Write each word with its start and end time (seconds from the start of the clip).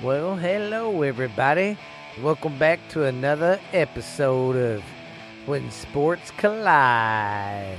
Well, 0.00 0.36
hello, 0.36 1.02
everybody. 1.02 1.76
Welcome 2.22 2.56
back 2.56 2.78
to 2.90 3.06
another 3.06 3.58
episode 3.72 4.54
of 4.54 4.84
When 5.44 5.72
Sports 5.72 6.30
Collide 6.36 7.76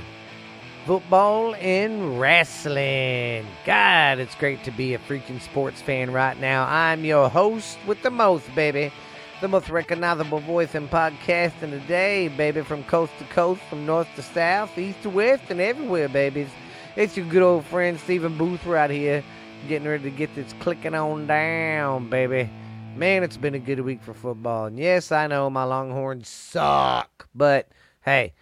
Football 0.84 1.54
and 1.54 2.20
Wrestling. 2.20 3.46
God, 3.64 4.18
it's 4.18 4.34
great 4.34 4.62
to 4.64 4.70
be 4.70 4.92
a 4.92 4.98
freaking 4.98 5.40
sports 5.40 5.80
fan 5.80 6.10
right 6.12 6.38
now. 6.38 6.66
I'm 6.66 7.06
your 7.06 7.30
host 7.30 7.78
with 7.86 8.02
the 8.02 8.10
most, 8.10 8.54
baby. 8.54 8.92
The 9.40 9.48
most 9.48 9.70
recognizable 9.70 10.40
voice 10.40 10.74
in 10.74 10.88
podcasting 10.88 11.70
today, 11.70 12.28
baby, 12.28 12.60
from 12.60 12.84
coast 12.84 13.14
to 13.18 13.24
coast, 13.24 13.62
from 13.70 13.86
north 13.86 14.08
to 14.16 14.22
south, 14.22 14.76
east 14.76 15.00
to 15.04 15.08
west, 15.08 15.44
and 15.48 15.58
everywhere, 15.58 16.10
babies. 16.10 16.50
It's 16.96 17.16
your 17.16 17.24
good 17.24 17.42
old 17.42 17.64
friend 17.64 17.98
Stephen 17.98 18.36
Booth 18.36 18.66
right 18.66 18.90
here 18.90 19.24
getting 19.68 19.88
ready 19.88 20.04
to 20.04 20.10
get 20.10 20.34
this 20.34 20.52
clicking 20.60 20.94
on 20.94 21.26
down, 21.26 22.08
baby. 22.08 22.50
Man, 22.96 23.22
it's 23.22 23.36
been 23.36 23.54
a 23.54 23.58
good 23.58 23.80
week 23.80 24.02
for 24.02 24.14
football. 24.14 24.66
And 24.66 24.78
yes, 24.78 25.12
I 25.12 25.26
know 25.26 25.48
my 25.50 25.64
Longhorns 25.64 26.28
suck, 26.28 27.28
but 27.34 27.68
hey, 28.02 28.34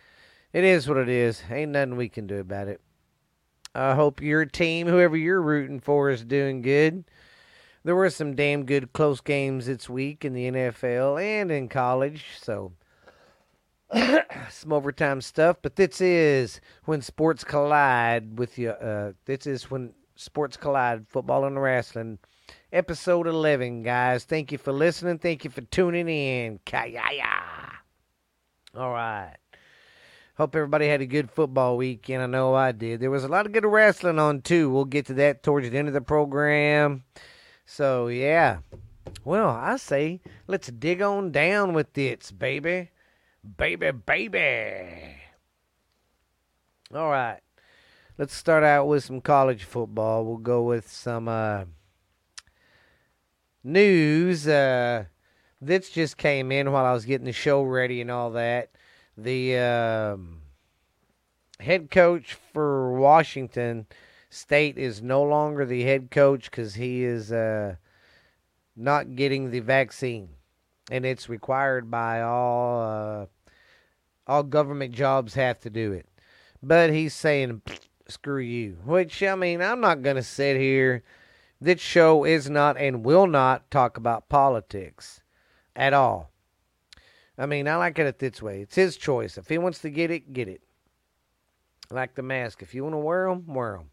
it 0.53 0.65
is 0.65 0.89
what 0.89 0.97
it 0.97 1.09
is. 1.09 1.43
Ain't 1.51 1.73
nothing 1.73 1.97
we 1.97 2.09
can 2.09 2.27
do 2.27 2.39
about 2.39 2.69
it. 2.69 2.81
I 3.75 3.95
hope 3.95 4.21
your 4.21 4.45
team, 4.45 4.87
whoever 4.87 5.17
you're 5.17 5.43
rooting 5.43 5.81
for, 5.81 6.11
is 6.11 6.25
doing 6.25 6.63
good. 6.63 7.05
There 7.85 7.95
were 7.95 8.11
some 8.11 8.35
damn 8.35 8.65
good 8.65 8.93
close 8.93 9.21
games 9.21 9.67
this 9.67 9.89
week 9.89 10.25
in 10.25 10.33
the 10.33 10.51
NFL 10.51 11.23
and 11.23 11.51
in 11.51 11.69
college, 11.69 12.25
so 12.41 12.73
some 14.51 14.73
overtime 14.73 15.21
stuff. 15.21 15.59
But 15.63 15.77
this 15.77 16.01
is 16.01 16.61
when 16.85 17.03
sports 17.03 17.45
collide 17.45 18.39
with 18.39 18.59
you. 18.59 18.71
Uh, 18.71 19.13
this 19.27 19.47
is 19.47 19.71
when 19.71 19.95
Sports 20.19 20.57
Collide, 20.57 21.07
Football 21.09 21.45
and 21.45 21.63
Wrestling, 21.63 22.19
episode 22.73 23.29
11, 23.29 23.85
guys. 23.85 24.25
Thank 24.25 24.51
you 24.51 24.59
for 24.59 24.73
listening. 24.73 25.19
Thank 25.19 25.45
you 25.45 25.51
for 25.51 25.61
tuning 25.61 26.09
in. 26.09 26.59
Kayaya. 26.67 27.71
All 28.77 28.91
right. 28.91 29.37
Hope 30.37 30.57
everybody 30.57 30.89
had 30.89 31.01
a 31.01 31.07
good 31.07 31.31
football 31.31 31.77
weekend. 31.77 32.21
I 32.21 32.27
know 32.27 32.53
I 32.53 32.73
did. 32.73 32.99
There 32.99 33.13
was 33.13 33.23
a 33.23 33.29
lot 33.29 33.47
of 33.47 33.53
good 33.53 33.65
wrestling 33.65 34.19
on, 34.19 34.43
too. 34.43 34.69
We'll 34.69 34.87
get 34.87 35.07
to 35.07 35.15
that 35.15 35.45
towards 35.45 35.71
the 35.71 35.79
end 35.79 35.87
of 35.87 35.95
the 35.95 36.01
program. 36.01 37.05
So, 37.65 38.09
yeah. 38.09 38.59
Well, 39.25 39.51
I 39.51 39.77
say, 39.77 40.21
let's 40.49 40.67
dig 40.67 41.01
on 41.01 41.31
down 41.31 41.75
with 41.75 41.93
this, 41.93 42.33
baby. 42.33 42.91
Baby, 43.57 43.93
baby. 43.93 45.15
All 46.93 47.09
right 47.09 47.39
let's 48.19 48.35
start 48.35 48.65
out 48.65 48.87
with 48.89 49.05
some 49.05 49.21
college 49.21 49.63
football. 49.63 50.25
We'll 50.25 50.39
go 50.39 50.65
with 50.65 50.91
some 50.91 51.29
uh, 51.29 51.65
news. 53.63 54.49
Uh, 54.49 55.05
this 55.61 55.89
just 55.91 56.17
came 56.17 56.51
in 56.51 56.73
while 56.73 56.85
I 56.85 56.93
was 56.93 57.05
getting 57.05 57.27
the 57.27 57.33
show 57.33 57.63
ready 57.63 58.01
and 58.01 58.11
all 58.11 58.33
that. 58.33 58.71
The 59.17 59.57
um, 59.57 60.43
head 61.61 61.91
coach 61.91 62.37
for 62.53 62.93
Washington 62.93 63.87
State 64.31 64.77
is 64.77 65.01
no 65.01 65.23
longer 65.23 65.65
the 65.65 65.85
head 65.85 66.11
coach 66.11 66.51
because 66.51 66.75
he 66.75 67.03
is 67.03 67.33
uh, 67.33 67.77
not 68.77 69.17
getting 69.17 69.51
the 69.51 69.61
vaccine, 69.61 70.29
and 70.91 71.07
it's 71.07 71.31
required 71.31 71.91
by 71.91 72.21
all 72.21 72.83
uh, 72.83 73.27
all 74.27 74.43
government 74.43 74.93
jobs 74.93 75.33
have 75.33 75.59
to 75.61 75.71
do 75.71 75.93
it. 75.93 76.07
But 76.63 76.91
he's 76.91 77.15
saying 77.15 77.63
screw 78.09 78.41
you. 78.41 78.79
Which, 78.85 79.23
I 79.23 79.35
mean, 79.35 79.61
I'm 79.61 79.81
not 79.81 80.03
going 80.03 80.17
to 80.17 80.23
sit 80.23 80.57
here. 80.57 81.03
This 81.61 81.81
show 81.81 82.25
is 82.25 82.49
not 82.49 82.77
and 82.77 83.05
will 83.05 83.27
not 83.27 83.71
talk 83.71 83.97
about 83.97 84.29
politics 84.29 85.21
at 85.75 85.93
all. 85.93 86.31
I 87.37 87.47
mean, 87.47 87.69
I 87.69 87.77
like 87.77 87.99
it 87.99 88.19
this 88.19 88.43
way. 88.43 88.63
It's 88.63 88.75
his 88.75 88.97
choice. 88.97 89.39
If 89.39 89.49
he 89.49 89.59
wants 89.59 89.79
to 89.81 89.91
get 89.91 90.11
it, 90.11 90.33
get 90.33 90.49
it. 90.49 90.63
Like 91.91 92.15
the 92.15 92.23
mask. 92.23 92.63
If 92.63 92.75
you 92.75 92.83
want 92.83 92.95
to 92.95 92.99
wear 92.99 93.29
them, 93.29 93.45
wear 93.47 93.77
them. 93.77 93.91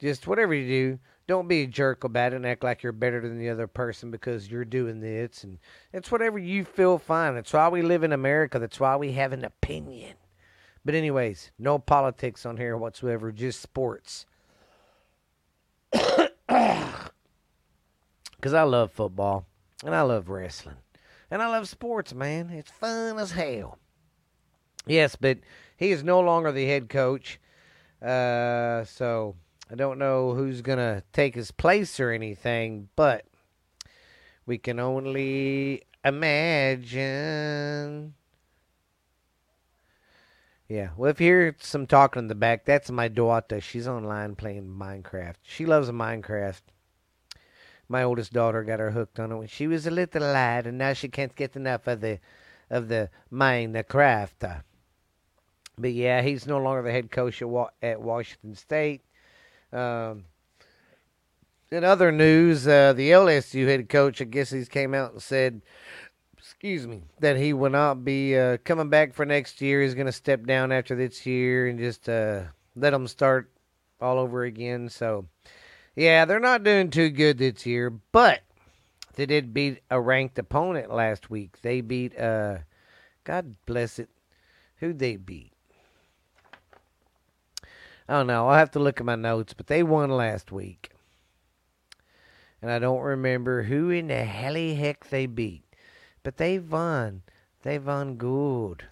Just 0.00 0.26
whatever 0.26 0.54
you 0.54 0.66
do, 0.66 0.98
don't 1.28 1.48
be 1.48 1.62
a 1.62 1.66
jerk 1.66 2.02
about 2.02 2.32
it 2.32 2.36
and 2.36 2.46
act 2.46 2.64
like 2.64 2.82
you're 2.82 2.92
better 2.92 3.20
than 3.20 3.38
the 3.38 3.50
other 3.50 3.68
person 3.68 4.10
because 4.10 4.50
you're 4.50 4.64
doing 4.64 5.00
this. 5.00 5.44
And 5.44 5.58
it's 5.92 6.10
whatever 6.10 6.38
you 6.38 6.64
feel 6.64 6.98
fine. 6.98 7.34
That's 7.34 7.52
why 7.52 7.68
we 7.68 7.82
live 7.82 8.02
in 8.02 8.12
America. 8.12 8.58
That's 8.58 8.80
why 8.80 8.96
we 8.96 9.12
have 9.12 9.32
an 9.32 9.44
opinion. 9.44 10.14
But 10.84 10.94
anyways, 10.94 11.52
no 11.58 11.78
politics 11.78 12.44
on 12.44 12.56
here 12.56 12.76
whatsoever, 12.76 13.30
just 13.32 13.60
sports. 13.60 14.26
Cuz 18.40 18.54
I 18.54 18.62
love 18.62 18.90
football 18.90 19.46
and 19.84 19.94
I 19.94 20.02
love 20.02 20.28
wrestling. 20.28 20.76
And 21.30 21.40
I 21.40 21.48
love 21.48 21.68
sports, 21.68 22.12
man. 22.12 22.50
It's 22.50 22.70
fun 22.70 23.18
as 23.18 23.32
hell. 23.32 23.78
Yes, 24.86 25.16
but 25.16 25.38
he 25.76 25.90
is 25.92 26.02
no 26.02 26.20
longer 26.20 26.52
the 26.52 26.66
head 26.66 26.88
coach. 26.88 27.38
Uh, 28.00 28.84
so 28.84 29.36
I 29.70 29.76
don't 29.76 29.98
know 29.98 30.34
who's 30.34 30.60
going 30.60 30.78
to 30.78 31.02
take 31.12 31.34
his 31.34 31.50
place 31.50 32.00
or 32.00 32.10
anything, 32.10 32.88
but 32.96 33.24
we 34.44 34.58
can 34.58 34.78
only 34.80 35.84
imagine 36.04 36.92
yeah. 40.72 40.88
Well, 40.96 41.10
if 41.10 41.20
you 41.20 41.26
hear 41.26 41.56
some 41.60 41.86
talking 41.86 42.20
in 42.20 42.28
the 42.28 42.34
back, 42.34 42.64
that's 42.64 42.90
my 42.90 43.08
daughter. 43.08 43.60
She's 43.60 43.86
online 43.86 44.36
playing 44.36 44.68
Minecraft. 44.68 45.34
She 45.42 45.66
loves 45.66 45.90
Minecraft. 45.90 46.62
My 47.90 48.02
oldest 48.02 48.32
daughter 48.32 48.64
got 48.64 48.80
her 48.80 48.92
hooked 48.92 49.20
on 49.20 49.32
it 49.32 49.36
when 49.36 49.48
she 49.48 49.66
was 49.66 49.86
a 49.86 49.90
little 49.90 50.22
lad, 50.22 50.66
and 50.66 50.78
now 50.78 50.94
she 50.94 51.08
can't 51.08 51.36
get 51.36 51.56
enough 51.56 51.86
of 51.86 52.00
the 52.00 52.20
of 52.70 52.88
the 52.88 53.10
Minecraft. 53.30 54.62
But 55.76 55.92
yeah, 55.92 56.22
he's 56.22 56.46
no 56.46 56.56
longer 56.56 56.80
the 56.80 56.90
head 56.90 57.10
coach 57.10 57.42
at, 57.82 58.00
Washington 58.00 58.54
State. 58.54 59.02
Um, 59.74 60.24
in 61.70 61.84
other 61.84 62.10
news, 62.10 62.66
uh, 62.66 62.94
the 62.94 63.10
LSU 63.10 63.66
head 63.66 63.90
coach, 63.90 64.22
I 64.22 64.24
guess 64.24 64.48
he's 64.48 64.70
came 64.70 64.94
out 64.94 65.12
and 65.12 65.22
said 65.22 65.60
excuse 66.62 66.86
me, 66.86 67.02
that 67.18 67.36
he 67.36 67.52
will 67.52 67.70
not 67.70 68.04
be 68.04 68.38
uh, 68.38 68.56
coming 68.58 68.88
back 68.88 69.14
for 69.14 69.26
next 69.26 69.60
year. 69.60 69.82
He's 69.82 69.94
going 69.94 70.06
to 70.06 70.12
step 70.12 70.46
down 70.46 70.70
after 70.70 70.94
this 70.94 71.26
year 71.26 71.66
and 71.66 71.76
just 71.76 72.08
uh, 72.08 72.42
let 72.76 72.90
them 72.90 73.08
start 73.08 73.50
all 74.00 74.16
over 74.16 74.44
again. 74.44 74.88
So, 74.88 75.26
yeah, 75.96 76.24
they're 76.24 76.38
not 76.38 76.62
doing 76.62 76.90
too 76.90 77.10
good 77.10 77.38
this 77.38 77.66
year, 77.66 77.90
but 77.90 78.42
they 79.16 79.26
did 79.26 79.52
beat 79.52 79.80
a 79.90 80.00
ranked 80.00 80.38
opponent 80.38 80.94
last 80.94 81.28
week. 81.30 81.60
They 81.62 81.80
beat, 81.80 82.16
uh, 82.16 82.58
God 83.24 83.56
bless 83.66 83.98
it, 83.98 84.08
who'd 84.76 85.00
they 85.00 85.16
beat? 85.16 85.50
I 88.08 88.18
don't 88.18 88.28
know. 88.28 88.46
I'll 88.46 88.54
have 88.54 88.70
to 88.72 88.78
look 88.78 89.00
at 89.00 89.06
my 89.06 89.16
notes, 89.16 89.52
but 89.52 89.66
they 89.66 89.82
won 89.82 90.10
last 90.10 90.52
week. 90.52 90.92
And 92.62 92.70
I 92.70 92.78
don't 92.78 93.02
remember 93.02 93.64
who 93.64 93.90
in 93.90 94.06
the 94.06 94.24
helly 94.24 94.76
heck 94.76 95.08
they 95.08 95.26
beat. 95.26 95.64
But 96.22 96.36
they 96.36 96.58
won. 96.58 97.22
They 97.62 97.78
won 97.78 98.16
good. 98.16 98.84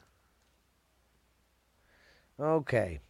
Okay. 2.38 3.00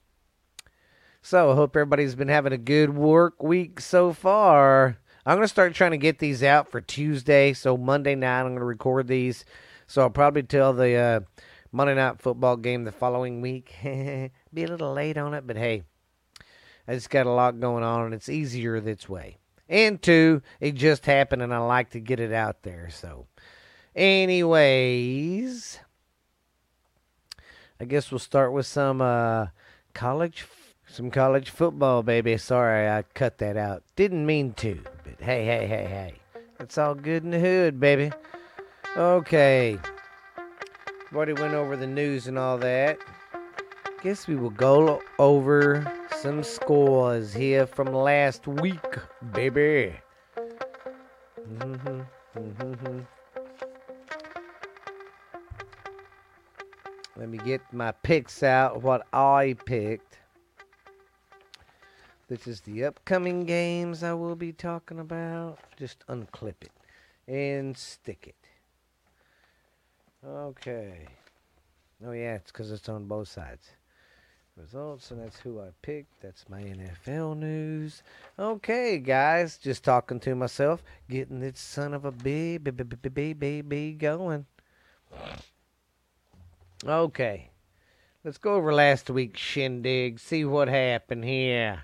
So 1.22 1.52
I 1.52 1.54
hope 1.54 1.76
everybody's 1.76 2.14
been 2.14 2.28
having 2.28 2.52
a 2.52 2.58
good 2.58 2.94
work 2.94 3.42
week 3.42 3.80
so 3.80 4.12
far. 4.12 4.98
I'm 5.26 5.36
going 5.36 5.44
to 5.44 5.48
start 5.48 5.74
trying 5.74 5.90
to 5.90 5.98
get 5.98 6.18
these 6.18 6.42
out 6.42 6.70
for 6.70 6.80
Tuesday. 6.80 7.52
So 7.52 7.76
Monday 7.76 8.14
night, 8.14 8.40
I'm 8.40 8.46
going 8.46 8.58
to 8.58 8.64
record 8.64 9.06
these. 9.06 9.44
So 9.86 10.02
I'll 10.02 10.10
probably 10.10 10.42
tell 10.42 10.72
the 10.72 10.94
uh, 10.94 11.20
Monday 11.72 11.94
night 11.94 12.20
football 12.20 12.56
game 12.56 12.84
the 12.84 12.92
following 12.92 13.40
week. 13.40 13.74
Be 13.82 14.64
a 14.64 14.66
little 14.66 14.92
late 14.92 15.18
on 15.18 15.34
it, 15.34 15.46
but 15.46 15.56
hey, 15.56 15.82
I 16.88 16.94
just 16.94 17.10
got 17.10 17.26
a 17.26 17.30
lot 17.30 17.60
going 17.60 17.84
on, 17.84 18.06
and 18.06 18.14
it's 18.14 18.28
easier 18.28 18.80
this 18.80 19.08
way. 19.08 19.36
And 19.68 20.00
two, 20.00 20.42
it 20.58 20.74
just 20.74 21.06
happened, 21.06 21.42
and 21.42 21.54
I 21.54 21.58
like 21.58 21.90
to 21.90 22.00
get 22.00 22.18
it 22.18 22.32
out 22.32 22.62
there. 22.62 22.88
So 22.90 23.26
Anyways, 23.94 25.80
I 27.80 27.84
guess 27.84 28.10
we'll 28.10 28.18
start 28.18 28.52
with 28.52 28.66
some 28.66 29.00
uh, 29.00 29.48
college, 29.94 30.46
some 30.86 31.10
college 31.10 31.50
football, 31.50 32.02
baby. 32.02 32.36
Sorry, 32.36 32.88
I 32.88 33.02
cut 33.14 33.38
that 33.38 33.56
out. 33.56 33.82
Didn't 33.96 34.24
mean 34.24 34.52
to, 34.54 34.80
but 35.04 35.20
hey, 35.20 35.44
hey, 35.44 35.66
hey, 35.66 35.84
hey, 35.84 36.14
it's 36.60 36.78
all 36.78 36.94
good 36.94 37.24
in 37.24 37.30
the 37.30 37.40
hood, 37.40 37.80
baby. 37.80 38.12
Okay, 38.96 39.78
already 41.14 41.32
went 41.32 41.54
over 41.54 41.76
the 41.76 41.86
news 41.86 42.28
and 42.28 42.38
all 42.38 42.58
that. 42.58 42.98
Guess 44.02 44.28
we 44.28 44.36
will 44.36 44.50
go 44.50 45.02
over 45.18 45.84
some 46.20 46.42
scores 46.42 47.34
here 47.34 47.66
from 47.66 47.92
last 47.92 48.46
week, 48.46 48.96
baby. 49.32 49.94
Mm-hmm. 51.58 52.00
Mm-hmm. 52.38 53.00
Let 57.20 57.28
me 57.28 57.36
get 57.36 57.60
my 57.70 57.92
picks 57.92 58.42
out, 58.42 58.82
what 58.82 59.06
I 59.12 59.54
picked. 59.66 60.16
This 62.28 62.46
is 62.46 62.62
the 62.62 62.86
upcoming 62.86 63.44
games 63.44 64.02
I 64.02 64.14
will 64.14 64.36
be 64.36 64.52
talking 64.54 64.98
about. 64.98 65.58
Just 65.76 66.02
unclip 66.06 66.54
it. 66.62 66.70
and 67.28 67.76
stick 67.76 68.26
it. 68.26 68.34
Okay. 70.26 71.08
Oh, 72.02 72.12
yeah, 72.12 72.36
it's 72.36 72.50
because 72.50 72.72
it's 72.72 72.88
on 72.88 73.04
both 73.04 73.28
sides. 73.28 73.68
Results, 74.56 75.10
and 75.10 75.22
that's 75.22 75.38
who 75.38 75.60
I 75.60 75.68
picked. 75.82 76.22
That's 76.22 76.48
my 76.48 76.62
NFL 76.62 77.36
news. 77.36 78.02
Okay, 78.38 78.96
guys, 78.96 79.58
just 79.58 79.84
talking 79.84 80.20
to 80.20 80.34
myself, 80.34 80.82
getting 81.10 81.40
this 81.40 81.60
son 81.60 81.92
of 81.92 82.06
a 82.06 82.12
baby, 82.12 82.70
baby, 82.70 83.34
baby 83.34 83.92
going. 83.92 84.46
Okay, 86.86 87.50
let's 88.24 88.38
go 88.38 88.54
over 88.54 88.72
last 88.72 89.10
week's 89.10 89.38
shindig, 89.38 90.18
see 90.18 90.46
what 90.46 90.68
happened 90.68 91.24
here. 91.26 91.82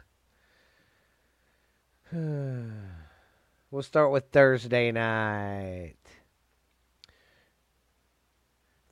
we'll 2.12 3.82
start 3.82 4.10
with 4.10 4.30
Thursday 4.32 4.90
night. 4.92 5.96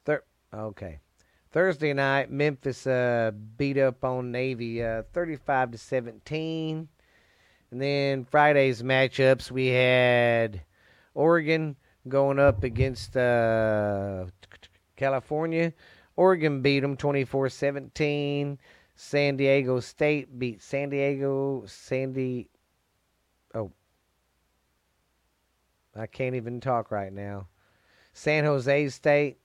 Thir- 0.04 0.24
okay. 0.52 0.98
Thursday 1.52 1.94
night, 1.94 2.30
Memphis 2.30 2.86
uh, 2.86 3.30
beat 3.56 3.78
up 3.78 4.04
on 4.04 4.30
Navy 4.30 4.82
uh, 4.82 5.04
35 5.14 5.70
to 5.70 5.78
17. 5.78 6.88
And 7.70 7.80
then 7.80 8.26
Friday's 8.26 8.82
matchups, 8.82 9.50
we 9.50 9.68
had 9.68 10.60
Oregon 11.14 11.76
going 12.06 12.38
up 12.38 12.62
against 12.62 13.16
uh, 13.16 14.26
California. 14.96 15.72
Oregon 16.16 16.62
beat 16.62 16.80
them 16.80 16.96
24 16.96 17.48
17. 17.48 18.58
San 18.96 19.36
Diego 19.36 19.80
State 19.80 20.38
beat 20.38 20.62
San 20.62 20.90
Diego, 20.90 21.64
Sandy. 21.66 22.48
Oh, 23.54 23.72
I 25.96 26.06
can't 26.06 26.36
even 26.36 26.60
talk 26.60 26.90
right 26.90 27.12
now. 27.12 27.48
San 28.12 28.44
Jose 28.44 28.88
State 28.90 29.38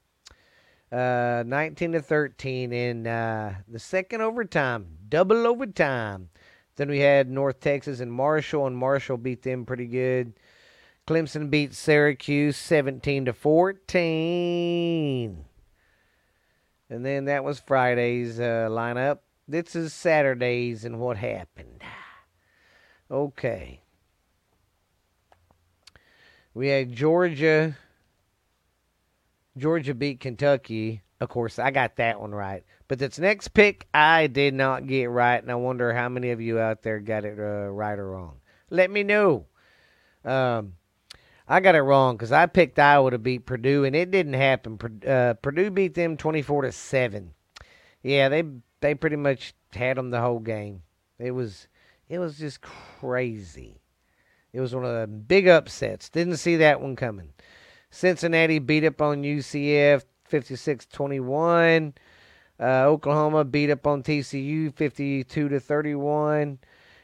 uh, 0.91 1.43
19 1.45 1.93
to 1.93 2.01
13 2.01 2.73
in 2.73 3.07
uh, 3.07 3.55
the 3.67 3.79
second 3.79 4.21
overtime, 4.21 4.97
double 5.07 5.47
overtime. 5.47 6.29
Then 6.75 6.89
we 6.89 6.99
had 6.99 7.29
North 7.29 7.59
Texas 7.59 7.99
and 7.99 8.11
Marshall, 8.11 8.67
and 8.67 8.77
Marshall 8.77 9.17
beat 9.17 9.43
them 9.43 9.65
pretty 9.65 9.87
good. 9.87 10.33
Clemson 11.07 11.49
beat 11.49 11.73
Syracuse 11.73 12.55
17 12.57 13.25
to 13.25 13.33
14. 13.33 15.45
And 16.89 17.05
then 17.05 17.25
that 17.25 17.43
was 17.43 17.59
Friday's 17.59 18.39
uh, 18.39 18.67
lineup. 18.69 19.19
This 19.47 19.75
is 19.75 19.93
Saturday's 19.93 20.85
and 20.85 20.99
what 20.99 21.17
happened. 21.17 21.83
Okay. 23.11 23.81
We 26.53 26.67
had 26.67 26.93
Georgia 26.93 27.77
Georgia 29.57 29.93
beat 29.93 30.19
Kentucky. 30.19 31.01
Of 31.19 31.29
course, 31.29 31.59
I 31.59 31.71
got 31.71 31.97
that 31.97 32.19
one 32.19 32.31
right. 32.31 32.63
But 32.87 32.99
this 32.99 33.19
next 33.19 33.49
pick, 33.49 33.87
I 33.93 34.27
did 34.27 34.53
not 34.53 34.87
get 34.87 35.09
right, 35.09 35.41
and 35.41 35.51
I 35.51 35.55
wonder 35.55 35.93
how 35.93 36.09
many 36.09 36.31
of 36.31 36.41
you 36.41 36.59
out 36.59 36.81
there 36.81 36.99
got 36.99 37.25
it 37.25 37.37
uh, 37.37 37.69
right 37.69 37.99
or 37.99 38.11
wrong. 38.11 38.37
Let 38.69 38.89
me 38.89 39.03
know. 39.03 39.45
Um, 40.23 40.73
I 41.51 41.61
got 41.61 41.73
it 41.73 41.81
wrong 41.81 42.15
because 42.15 42.31
I 42.31 42.45
picked 42.45 42.77
Iowa 42.77 43.09
to 43.09 43.17
beat 43.17 43.47
Purdue, 43.47 43.83
and 43.83 43.95
it 43.95 44.11
didn't 44.11 44.33
happen. 44.33 44.77
Uh, 45.05 45.33
Purdue 45.33 45.71
beat 45.71 45.95
them 45.95 46.15
twenty-four 46.15 46.61
to 46.61 46.71
seven. 46.71 47.33
Yeah, 48.03 48.29
they 48.29 48.43
they 48.81 48.93
pretty 48.93 49.15
much 49.15 49.55
had 49.73 49.97
them 49.97 50.11
the 50.11 50.21
whole 50.21 50.39
game. 50.39 50.83
It 51.17 51.31
was 51.31 51.67
it 52.07 52.19
was 52.19 52.37
just 52.37 52.61
crazy. 52.61 53.81
It 54.53 54.61
was 54.61 54.75
one 54.75 54.85
of 54.85 54.93
the 54.93 55.07
big 55.07 55.47
upsets. 55.47 56.09
Didn't 56.09 56.37
see 56.37 56.57
that 56.57 56.81
one 56.81 56.95
coming. 56.95 57.33
Cincinnati 57.89 58.59
beat 58.59 58.83
up 58.83 59.01
on 59.01 59.23
UCF 59.23 60.03
56 60.25 60.85
21. 60.85 61.95
Uh, 62.59 62.63
Oklahoma 62.85 63.43
beat 63.43 63.71
up 63.71 63.87
on 63.87 64.03
TCU 64.03 64.73
52 64.75 65.49
to 65.49 65.59
31. 65.59 66.59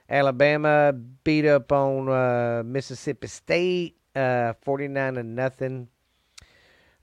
Alabama 0.07 0.93
beat 1.23 1.47
up 1.47 1.71
on 1.71 2.09
uh, 2.09 2.61
Mississippi 2.63 3.27
State 3.27 3.97
uh, 4.15 4.53
49 4.61 5.15
to 5.15 5.23
nothing. 5.23 5.87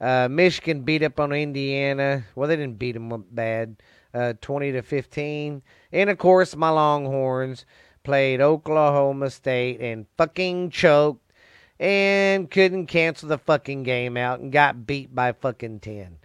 Uh, 0.00 0.28
Michigan 0.28 0.82
beat 0.82 1.02
up 1.02 1.20
on 1.20 1.32
Indiana. 1.32 2.24
Well, 2.34 2.48
they 2.48 2.56
didn't 2.56 2.78
beat 2.78 2.92
them 2.92 3.12
up 3.12 3.22
bad. 3.30 3.76
Uh, 4.12 4.34
20 4.40 4.72
to 4.72 4.82
15. 4.82 5.62
And 5.92 6.10
of 6.10 6.18
course, 6.18 6.56
my 6.56 6.68
Longhorns 6.68 7.64
played 8.02 8.40
Oklahoma 8.40 9.30
State 9.30 9.80
and 9.80 10.06
fucking 10.16 10.70
choked 10.70 11.32
and 11.78 12.50
couldn't 12.50 12.86
cancel 12.86 13.28
the 13.28 13.38
fucking 13.38 13.84
game 13.84 14.16
out 14.16 14.40
and 14.40 14.52
got 14.52 14.86
beat 14.86 15.14
by 15.14 15.32
fucking 15.32 15.80
10. 15.80 16.18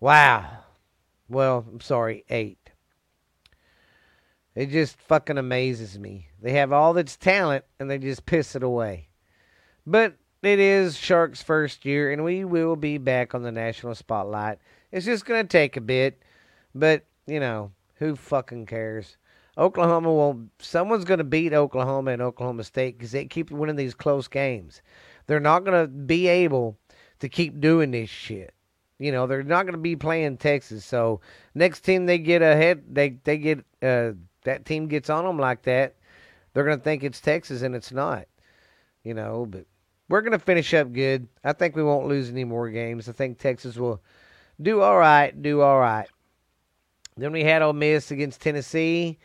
Wow. 0.00 0.58
Well, 1.28 1.64
I'm 1.70 1.80
sorry, 1.80 2.24
8. 2.28 2.58
It 4.54 4.70
just 4.70 4.98
fucking 5.00 5.38
amazes 5.38 5.98
me. 5.98 6.28
They 6.40 6.52
have 6.52 6.72
all 6.72 6.94
this 6.94 7.16
talent 7.16 7.64
and 7.78 7.90
they 7.90 7.98
just 7.98 8.24
piss 8.24 8.56
it 8.56 8.62
away. 8.62 9.05
But 9.86 10.16
it 10.42 10.58
is 10.58 10.96
Sark's 10.96 11.42
first 11.42 11.84
year 11.84 12.12
and 12.12 12.24
we 12.24 12.44
will 12.44 12.76
be 12.76 12.98
back 12.98 13.34
on 13.34 13.42
the 13.42 13.52
national 13.52 13.94
spotlight. 13.94 14.58
It's 14.92 15.06
just 15.06 15.24
going 15.24 15.42
to 15.42 15.48
take 15.48 15.76
a 15.76 15.80
bit, 15.80 16.22
but, 16.74 17.04
you 17.26 17.40
know, 17.40 17.72
who 17.96 18.16
fucking 18.16 18.66
cares? 18.66 19.16
Oklahoma 19.58 20.12
won't. 20.12 20.50
Someone's 20.58 21.04
going 21.04 21.18
to 21.18 21.24
beat 21.24 21.52
Oklahoma 21.52 22.10
and 22.10 22.22
Oklahoma 22.22 22.64
State 22.64 22.98
because 22.98 23.12
they 23.12 23.24
keep 23.24 23.50
winning 23.50 23.76
these 23.76 23.94
close 23.94 24.28
games. 24.28 24.82
They're 25.26 25.40
not 25.40 25.64
going 25.64 25.80
to 25.80 25.88
be 25.88 26.28
able 26.28 26.76
to 27.20 27.28
keep 27.28 27.60
doing 27.60 27.90
this 27.90 28.10
shit. 28.10 28.52
You 28.98 29.12
know, 29.12 29.26
they're 29.26 29.42
not 29.42 29.64
going 29.64 29.74
to 29.74 29.78
be 29.78 29.96
playing 29.96 30.36
Texas. 30.38 30.84
So 30.84 31.20
next 31.54 31.80
team 31.80 32.06
they 32.06 32.18
get 32.18 32.42
ahead, 32.42 32.82
they 32.90 33.10
they 33.24 33.38
get 33.38 33.58
uh, 33.82 34.12
that 34.44 34.64
team 34.64 34.88
gets 34.88 35.10
on 35.10 35.24
them 35.24 35.38
like 35.38 35.62
that. 35.62 35.96
They're 36.52 36.64
going 36.64 36.78
to 36.78 36.84
think 36.84 37.04
it's 37.04 37.20
Texas 37.20 37.62
and 37.62 37.74
it's 37.74 37.92
not. 37.92 38.26
You 39.04 39.14
know, 39.14 39.46
but 39.48 39.66
we're 40.08 40.20
going 40.20 40.32
to 40.32 40.38
finish 40.38 40.72
up 40.74 40.92
good. 40.92 41.28
I 41.42 41.52
think 41.52 41.76
we 41.76 41.82
won't 41.82 42.06
lose 42.06 42.30
any 42.30 42.44
more 42.44 42.70
games. 42.70 43.08
I 43.08 43.12
think 43.12 43.38
Texas 43.38 43.76
will 43.76 44.02
do 44.60 44.80
all 44.80 44.96
right. 44.98 45.30
Do 45.42 45.60
all 45.60 45.78
right. 45.78 46.08
Then 47.16 47.32
we 47.32 47.44
had 47.44 47.62
Ole 47.62 47.72
Miss 47.72 48.10
against 48.10 48.40
Tennessee. 48.40 49.18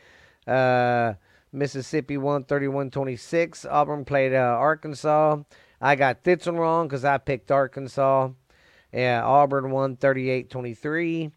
Uh, 0.47 1.13
Mississippi 1.51 2.17
won 2.17 2.45
31 2.45 2.89
26. 2.89 3.65
Auburn 3.65 4.05
played 4.05 4.33
uh, 4.33 4.37
Arkansas. 4.37 5.37
I 5.81 5.95
got 5.95 6.23
this 6.23 6.45
one 6.45 6.57
wrong 6.57 6.87
because 6.87 7.03
I 7.03 7.17
picked 7.17 7.51
Arkansas. 7.51 8.29
Yeah, 8.93 9.23
Auburn 9.23 9.71
won 9.71 9.97
38 9.97 10.49
23. 10.49 11.31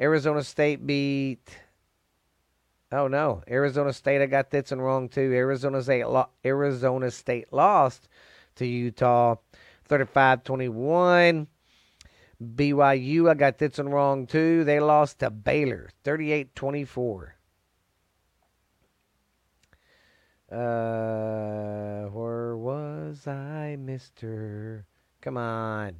Arizona 0.00 0.42
State 0.42 0.86
beat. 0.86 1.58
Oh 2.92 3.08
no, 3.08 3.42
Arizona 3.50 3.92
State. 3.92 4.22
I 4.22 4.26
got 4.26 4.50
this 4.50 4.70
one 4.70 4.80
wrong 4.80 5.08
too. 5.08 5.32
Arizona 5.32 5.82
State. 5.82 6.06
Lo- 6.06 6.30
Arizona 6.44 7.10
State 7.10 7.52
lost 7.52 8.08
to 8.56 8.66
Utah, 8.66 9.36
35-21. 9.88 11.46
BYU. 12.42 13.30
I 13.30 13.34
got 13.34 13.58
this 13.58 13.78
one 13.78 13.88
wrong 13.88 14.26
too. 14.26 14.64
They 14.64 14.80
lost 14.80 15.20
to 15.20 15.30
Baylor, 15.30 15.90
38-24. 16.04 17.30
Uh, 20.50 22.08
where 22.10 22.56
was 22.56 23.26
I, 23.26 23.76
Mister? 23.78 24.86
Come 25.20 25.36
on. 25.36 25.96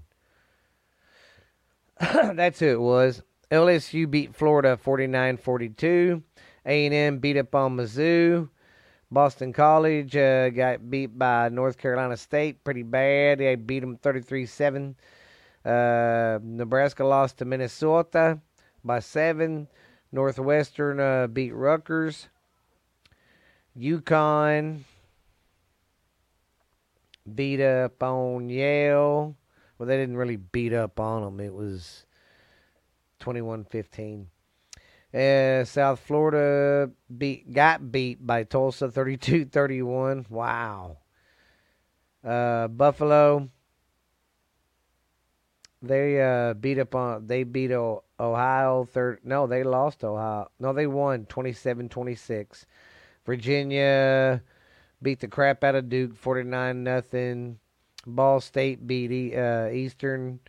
That's 1.98 2.60
who 2.60 2.66
it 2.66 2.80
was. 2.80 3.22
LSU 3.50 4.10
beat 4.10 4.34
Florida 4.34 4.78
49-42. 4.82 6.22
A&M 6.66 7.18
beat 7.18 7.36
up 7.36 7.54
on 7.54 7.76
Mizzou. 7.76 8.48
Boston 9.10 9.52
College 9.52 10.16
uh, 10.16 10.50
got 10.50 10.90
beat 10.90 11.18
by 11.18 11.48
North 11.48 11.78
Carolina 11.78 12.16
State 12.16 12.64
pretty 12.64 12.82
bad. 12.82 13.38
They 13.38 13.54
beat 13.54 13.80
them 13.80 13.98
33-7. 13.98 14.94
Uh, 15.64 16.38
Nebraska 16.42 17.04
lost 17.04 17.38
to 17.38 17.44
Minnesota 17.44 18.40
by 18.84 19.00
seven. 19.00 19.68
Northwestern 20.12 21.00
uh, 21.00 21.26
beat 21.26 21.52
Rutgers 21.52 22.28
UConn 23.78 24.80
beat 27.34 27.60
up 27.60 28.02
on 28.02 28.48
Yale. 28.48 29.36
Well, 29.78 29.88
they 29.88 29.96
didn't 29.96 30.16
really 30.16 30.36
beat 30.36 30.72
up 30.72 31.00
on 31.00 31.22
them. 31.22 31.40
It 31.40 31.52
was 31.52 32.06
21-15. 33.20 34.26
Uh, 35.14 35.64
South 35.64 36.00
Florida 36.00 36.90
beat 37.16 37.52
got 37.52 37.92
beat 37.92 38.26
by 38.26 38.42
Tulsa 38.42 38.88
32-31. 38.88 40.28
Wow. 40.28 40.98
Uh, 42.24 42.68
Buffalo 42.68 43.50
they 45.82 46.20
uh, 46.22 46.54
beat 46.54 46.78
up 46.78 46.94
on 46.94 47.26
they 47.26 47.44
beat 47.44 47.70
Ohio 47.70 48.88
third 48.90 49.20
no 49.22 49.46
they 49.46 49.62
lost 49.62 50.02
Ohio 50.02 50.50
no 50.58 50.72
they 50.72 50.86
won 50.86 51.26
27-26 51.26 52.64
Virginia 53.26 54.42
beat 55.04 55.20
the 55.20 55.28
crap 55.28 55.62
out 55.62 55.76
of 55.76 55.88
Duke, 55.88 56.16
49 56.16 56.82
nothing. 56.82 57.58
Ball 58.06 58.40
State 58.40 58.86
beat 58.86 59.36
uh, 59.36 59.68
Eastern 59.72 60.40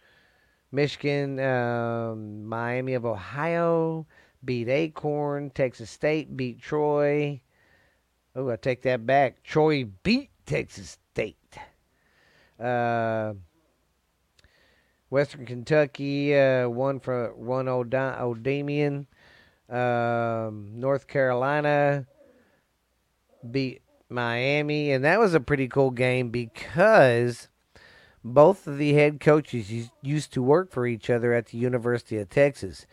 Michigan. 0.72 1.39
Um, 1.39 2.45
Miami 2.45 2.95
of 2.95 3.05
Ohio 3.05 4.07
beat 4.45 4.69
Akron. 4.69 5.49
Texas 5.49 5.89
State 5.89 6.35
beat 6.35 6.61
Troy. 6.61 7.41
Oh, 8.35 8.49
I 8.49 8.55
take 8.57 8.81
that 8.83 9.05
back. 9.05 9.43
Troy 9.43 9.85
beat 10.03 10.29
Texas 10.45 10.97
State. 11.13 11.57
Uh, 12.59 13.33
Western 15.09 15.45
Kentucky 15.45 16.35
uh, 16.35 16.67
won 16.67 16.99
for 16.99 17.33
one 17.35 17.67
Old 17.67 17.89
Dominion. 17.89 19.07
Um, 19.69 20.71
North 20.75 21.07
Carolina 21.07 22.05
beat 23.49 23.81
Miami, 24.09 24.91
and 24.91 25.03
that 25.03 25.19
was 25.19 25.33
a 25.33 25.39
pretty 25.39 25.67
cool 25.67 25.91
game 25.91 26.29
because 26.29 27.49
both 28.23 28.67
of 28.67 28.77
the 28.77 28.93
head 28.93 29.19
coaches 29.19 29.89
used 30.01 30.33
to 30.33 30.41
work 30.41 30.71
for 30.71 30.85
each 30.85 31.09
other 31.09 31.33
at 31.33 31.47
the 31.47 31.57
University 31.57 32.17
of 32.17 32.29
Texas. 32.29 32.85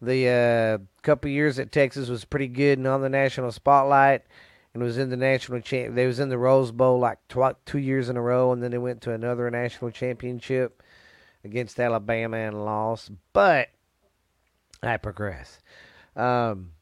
The 0.00 0.28
uh, 0.28 0.84
couple 1.02 1.30
years 1.30 1.58
at 1.58 1.72
Texas 1.72 2.08
was 2.08 2.24
pretty 2.24 2.48
good 2.48 2.78
and 2.78 2.86
on 2.86 3.02
the 3.02 3.08
national 3.08 3.50
spotlight, 3.52 4.22
and 4.74 4.82
was 4.82 4.98
in 4.98 5.10
the 5.10 5.16
national 5.16 5.60
champ. 5.60 5.94
They 5.94 6.06
was 6.06 6.20
in 6.20 6.28
the 6.28 6.38
Rose 6.38 6.70
Bowl 6.70 6.98
like 6.98 7.18
tw- 7.28 7.58
two 7.66 7.78
years 7.78 8.08
in 8.08 8.16
a 8.16 8.22
row, 8.22 8.52
and 8.52 8.62
then 8.62 8.70
they 8.70 8.78
went 8.78 9.00
to 9.02 9.12
another 9.12 9.50
national 9.50 9.90
championship 9.90 10.82
against 11.44 11.80
Alabama 11.80 12.36
and 12.36 12.64
lost. 12.64 13.10
But 13.32 13.68
I 14.82 14.96
progress. 14.98 15.60
Um, 16.14 16.72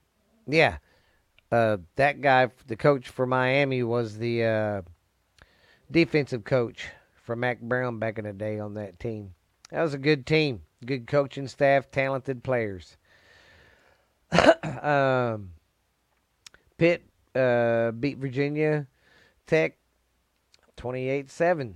yeah, 0.46 0.78
uh, 1.50 1.78
that 1.96 2.20
guy, 2.20 2.50
the 2.66 2.76
coach 2.76 3.08
for 3.08 3.26
Miami, 3.26 3.82
was 3.82 4.18
the 4.18 4.44
uh, 4.44 4.82
defensive 5.90 6.44
coach 6.44 6.88
for 7.14 7.36
Mack 7.36 7.60
Brown 7.60 7.98
back 7.98 8.18
in 8.18 8.24
the 8.24 8.32
day 8.32 8.58
on 8.58 8.74
that 8.74 8.98
team. 8.98 9.34
That 9.70 9.82
was 9.82 9.94
a 9.94 9.98
good 9.98 10.26
team, 10.26 10.62
good 10.84 11.06
coaching 11.06 11.48
staff, 11.48 11.90
talented 11.90 12.44
players. 12.44 12.96
um, 14.82 15.50
Pitt 16.78 17.04
uh, 17.34 17.92
beat 17.92 18.18
Virginia 18.18 18.86
Tech 19.46 19.76
28 20.76 21.30
7. 21.30 21.74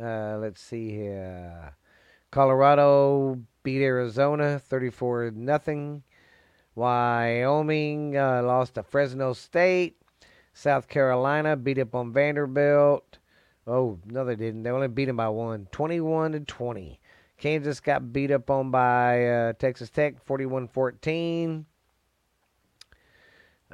Uh, 0.00 0.38
let's 0.38 0.60
see 0.60 0.90
here. 0.90 1.74
Colorado 2.30 3.40
beat 3.62 3.82
Arizona 3.82 4.58
34 4.58 5.32
nothing. 5.34 6.02
Wyoming 6.74 8.16
uh, 8.16 8.42
lost 8.42 8.74
to 8.74 8.82
Fresno 8.82 9.32
State. 9.32 9.96
South 10.52 10.88
Carolina 10.88 11.56
beat 11.56 11.78
up 11.78 11.94
on 11.94 12.12
Vanderbilt. 12.12 13.18
Oh, 13.66 13.98
no, 14.06 14.24
they 14.24 14.36
didn't. 14.36 14.62
They 14.62 14.70
only 14.70 14.88
beat 14.88 15.06
them 15.06 15.16
by 15.16 15.28
one, 15.28 15.68
21 15.70 16.32
to 16.32 16.40
20. 16.40 17.00
Kansas 17.40 17.80
got 17.80 18.12
beat 18.12 18.30
up 18.30 18.50
on 18.50 18.70
by 18.70 19.26
uh, 19.26 19.52
Texas 19.54 19.88
Tech, 19.88 20.24
41-14. 20.26 21.64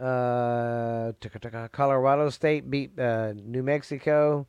Uh, 0.00 1.12
Colorado 1.72 2.30
State 2.30 2.70
beat 2.70 2.96
uh, 2.98 3.32
New 3.34 3.64
Mexico. 3.64 4.46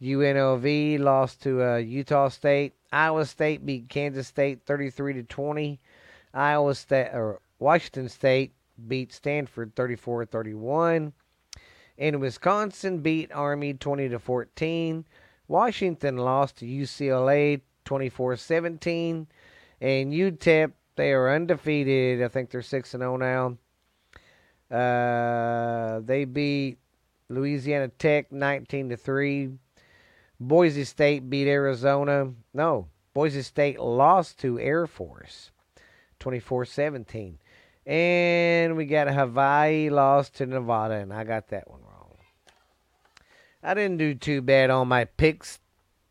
UNLV 0.00 1.00
lost 1.00 1.42
to 1.42 1.64
uh, 1.64 1.76
Utah 1.78 2.28
State. 2.28 2.74
Iowa 2.92 3.26
State 3.26 3.66
beat 3.66 3.88
Kansas 3.88 4.28
State 4.28 4.60
33 4.66 5.14
to 5.14 5.22
20. 5.24 5.80
Iowa 6.32 6.74
State 6.76 7.08
or 7.12 7.40
Washington 7.58 8.08
State 8.08 8.52
beat 8.86 9.12
Stanford 9.12 9.74
34-31. 9.74 11.12
And 11.98 12.20
Wisconsin 12.20 12.98
beat 12.98 13.32
Army 13.32 13.74
20 13.74 14.10
to 14.10 14.18
14. 14.20 15.04
Washington 15.48 16.18
lost 16.18 16.58
to 16.58 16.66
UCLA 16.66 17.60
24-17. 17.84 19.26
And 19.80 20.12
UTEP 20.12 20.72
they 20.96 21.12
are 21.12 21.34
undefeated. 21.34 22.22
I 22.22 22.28
think 22.28 22.50
they're 22.50 22.62
6 22.62 22.94
and 22.94 23.00
0 23.00 23.16
now. 23.16 23.56
Uh, 24.76 26.00
they 26.00 26.24
beat 26.24 26.78
Louisiana 27.28 27.88
Tech 27.88 28.30
19 28.30 28.90
to 28.90 28.96
3. 28.96 29.50
Boise 30.40 30.84
State 30.84 31.28
beat 31.28 31.48
Arizona. 31.48 32.32
No, 32.52 32.88
Boise 33.12 33.42
State 33.42 33.80
lost 33.80 34.38
to 34.40 34.58
Air 34.58 34.86
Force 34.86 35.50
24 36.20 36.64
17. 36.64 37.38
And 37.86 38.76
we 38.76 38.86
got 38.86 39.12
Hawaii 39.12 39.90
lost 39.90 40.36
to 40.36 40.46
Nevada, 40.46 40.94
and 40.94 41.12
I 41.12 41.24
got 41.24 41.48
that 41.48 41.68
one 41.68 41.80
wrong. 41.82 42.16
I 43.62 43.74
didn't 43.74 43.98
do 43.98 44.14
too 44.14 44.40
bad 44.40 44.70
on 44.70 44.88
my 44.88 45.04
picks 45.04 45.58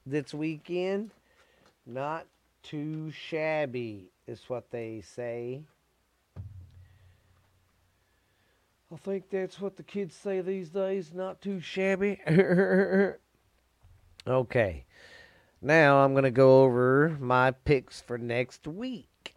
this 0.05 0.33
weekend. 0.33 1.11
Not 1.85 2.27
too 2.61 3.11
shabby, 3.11 4.09
is 4.25 4.41
what 4.47 4.71
they 4.71 5.01
say. 5.01 5.63
I 8.91 8.95
think 8.97 9.29
that's 9.29 9.59
what 9.59 9.75
the 9.75 9.83
kids 9.83 10.15
say 10.15 10.41
these 10.41 10.69
days. 10.69 11.11
Not 11.13 11.41
too 11.41 11.59
shabby. 11.59 12.21
okay. 14.27 14.85
Now 15.61 16.03
I'm 16.03 16.13
going 16.13 16.23
to 16.25 16.31
go 16.31 16.61
over 16.63 17.17
my 17.19 17.51
picks 17.51 18.01
for 18.01 18.17
next 18.17 18.67
week. 18.67 19.35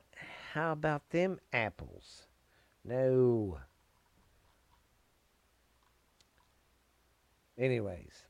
How 0.53 0.73
about 0.73 1.09
them 1.11 1.39
apples? 1.53 2.27
No. 2.85 3.59
Anyways, 7.59 8.25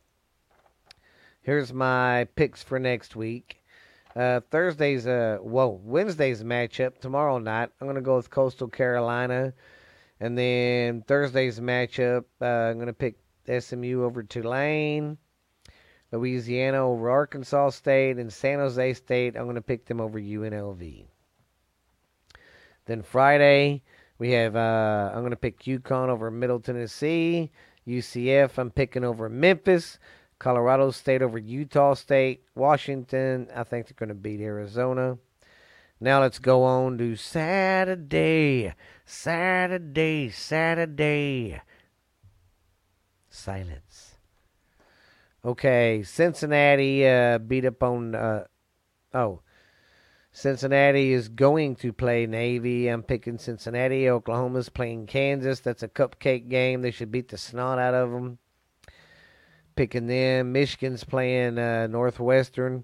here's 1.43 1.73
my 1.73 2.29
picks 2.37 2.63
for 2.63 2.79
next 2.79 3.17
week. 3.17 3.63
Uh, 4.17 4.41
Thursday's 4.51 5.07
uh 5.07 5.39
whoa 5.43 5.81
Wednesday's 5.85 6.43
matchup 6.43 6.99
tomorrow 6.99 7.39
night. 7.39 7.69
I'm 7.81 7.87
gonna 7.87 8.01
go 8.01 8.17
with 8.17 8.31
Coastal 8.31 8.69
Carolina, 8.69 9.53
and 10.21 10.39
then 10.39 11.03
Thursday's 11.03 11.61
matchup. 11.61 12.25
Uh, 12.41 12.71
I'm 12.71 12.79
gonna 12.79 12.95
pick 12.95 13.17
SMU 13.47 14.05
over 14.05 14.23
Tulane, 14.23 15.19
Louisiana 16.13 16.79
over 16.79 17.11
Arkansas 17.11 17.71
State, 17.71 18.17
and 18.17 18.33
San 18.33 18.59
Jose 18.59 18.95
State. 18.95 19.37
I'm 19.37 19.47
gonna 19.47 19.61
pick 19.61 19.85
them 19.85 20.01
over 20.01 20.19
UNLV. 20.19 21.05
Then 22.87 23.03
Friday, 23.03 23.83
we 24.19 24.31
have 24.31 24.57
uh, 24.57 25.11
I'm 25.13 25.21
going 25.21 25.31
to 25.31 25.37
pick 25.37 25.61
UConn 25.65 26.09
over 26.09 26.31
Middle 26.31 26.61
Tennessee. 26.61 27.51
UCF 27.87 28.59
I'm 28.59 28.71
picking 28.71 29.05
over 29.05 29.29
Memphis. 29.29 29.99
Colorado 30.39 30.91
State 30.91 31.23
over 31.23 31.39
Utah 31.39 31.95
State. 31.95 32.45
Washington 32.55 33.49
I 33.55 33.65
think 33.65 33.87
they're 33.87 33.95
going 33.97 34.09
to 34.09 34.15
beat 34.15 34.41
Arizona. 34.41 35.19
Now 35.99 36.21
let's 36.21 36.39
go 36.39 36.63
on 36.63 36.99
to 36.99 37.17
Saturday. 37.17 38.75
Saturday, 39.05 40.29
Saturday. 40.29 41.61
Silence. 43.31 44.17
Okay, 45.45 46.03
Cincinnati 46.03 47.07
uh, 47.07 47.39
beat 47.39 47.65
up 47.65 47.83
on. 47.83 48.15
Uh, 48.15 48.45
oh, 49.15 49.41
Cincinnati 50.33 51.13
is 51.13 51.31
going 51.31 51.77
to 51.77 51.93
play 51.93 52.27
Navy. 52.27 52.89
I'm 52.89 53.03
picking 53.03 53.39
Cincinnati. 53.39 54.09
Oklahoma's 54.11 54.69
playing 54.69 55.07
Kansas. 55.07 55.61
That's 55.61 55.83
a 55.83 55.89
cupcake 55.89 56.49
game. 56.49 56.83
They 56.83 56.91
should 56.91 57.11
beat 57.11 57.29
the 57.29 57.39
snot 57.39 57.79
out 57.79 57.95
of 57.95 58.11
them. 58.11 58.39
Picking 59.77 60.07
them. 60.07 60.53
Michigan's 60.53 61.05
playing 61.05 61.59
uh, 61.59 61.87
Northwestern. 61.87 62.83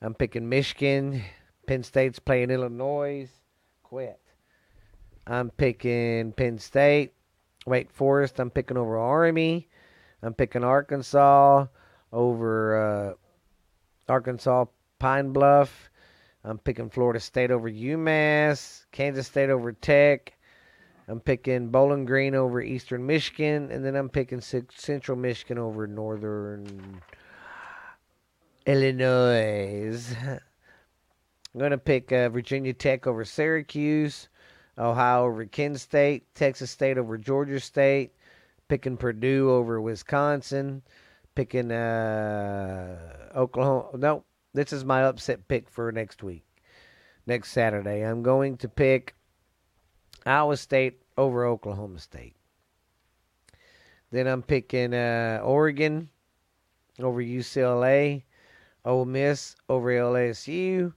I'm 0.00 0.14
picking 0.14 0.48
Michigan. 0.48 1.22
Penn 1.66 1.84
State's 1.84 2.18
playing 2.18 2.50
Illinois. 2.50 3.30
Quit. 3.84 4.20
I'm 5.26 5.50
picking 5.50 6.32
Penn 6.32 6.58
State. 6.58 7.12
Wake 7.66 7.90
Forest. 7.92 8.40
I'm 8.40 8.50
picking 8.50 8.76
over 8.76 8.98
Army. 8.98 9.68
I'm 10.22 10.34
picking 10.34 10.64
Arkansas 10.64 11.66
over 12.12 12.76
uh, 12.76 13.14
Arkansas 14.12 14.66
Pine 14.98 15.32
Bluff. 15.32 15.90
I'm 16.44 16.58
picking 16.58 16.90
Florida 16.90 17.20
State 17.20 17.52
over 17.52 17.70
UMass, 17.70 18.86
Kansas 18.90 19.28
State 19.28 19.50
over 19.50 19.72
Tech. 19.72 20.32
I'm 21.12 21.20
picking 21.20 21.68
Bowling 21.68 22.06
Green 22.06 22.34
over 22.34 22.62
Eastern 22.62 23.04
Michigan, 23.04 23.70
and 23.70 23.84
then 23.84 23.96
I'm 23.96 24.08
picking 24.08 24.40
Central 24.40 25.18
Michigan 25.18 25.58
over 25.58 25.86
Northern 25.86 27.02
Illinois. 28.64 30.16
I'm 30.26 31.58
going 31.58 31.72
to 31.72 31.76
pick 31.76 32.10
uh, 32.12 32.30
Virginia 32.30 32.72
Tech 32.72 33.06
over 33.06 33.26
Syracuse, 33.26 34.30
Ohio 34.78 35.26
over 35.26 35.44
Kent 35.44 35.80
State, 35.80 36.34
Texas 36.34 36.70
State 36.70 36.96
over 36.96 37.18
Georgia 37.18 37.60
State, 37.60 38.14
picking 38.68 38.96
Purdue 38.96 39.50
over 39.50 39.82
Wisconsin, 39.82 40.80
picking 41.34 41.70
uh, 41.72 42.96
Oklahoma. 43.36 43.98
No, 43.98 44.24
this 44.54 44.72
is 44.72 44.82
my 44.82 45.02
upset 45.02 45.46
pick 45.46 45.68
for 45.68 45.92
next 45.92 46.22
week, 46.22 46.46
next 47.26 47.50
Saturday. 47.50 48.00
I'm 48.00 48.22
going 48.22 48.56
to 48.56 48.68
pick 48.70 49.14
Iowa 50.24 50.56
State 50.56 51.01
over 51.16 51.46
Oklahoma 51.46 51.98
State. 51.98 52.34
Then 54.10 54.26
I'm 54.26 54.42
picking 54.42 54.94
uh, 54.94 55.40
Oregon 55.42 56.08
over 57.00 57.22
UCLA. 57.22 58.22
Ole 58.84 59.04
Miss 59.04 59.56
over 59.68 59.90
LSU. 59.90 60.92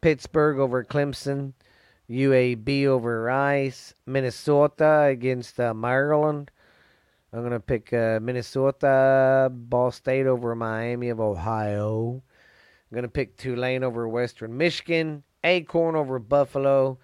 Pittsburgh 0.00 0.58
over 0.58 0.84
Clemson. 0.84 1.52
UAB 2.10 2.86
over 2.86 3.22
Rice. 3.22 3.94
Minnesota 4.06 5.02
against 5.02 5.60
uh, 5.60 5.74
Maryland. 5.74 6.50
I'm 7.32 7.40
going 7.40 7.52
to 7.52 7.60
pick 7.60 7.92
uh, 7.92 8.18
Minnesota. 8.22 9.50
Ball 9.52 9.90
State 9.90 10.26
over 10.26 10.54
Miami 10.54 11.10
of 11.10 11.20
Ohio. 11.20 12.22
I'm 12.90 12.94
going 12.94 13.02
to 13.02 13.08
pick 13.08 13.36
Tulane 13.36 13.84
over 13.84 14.08
Western 14.08 14.56
Michigan. 14.56 15.22
Akron 15.44 15.94
over 15.94 16.18
Buffalo. 16.18 16.98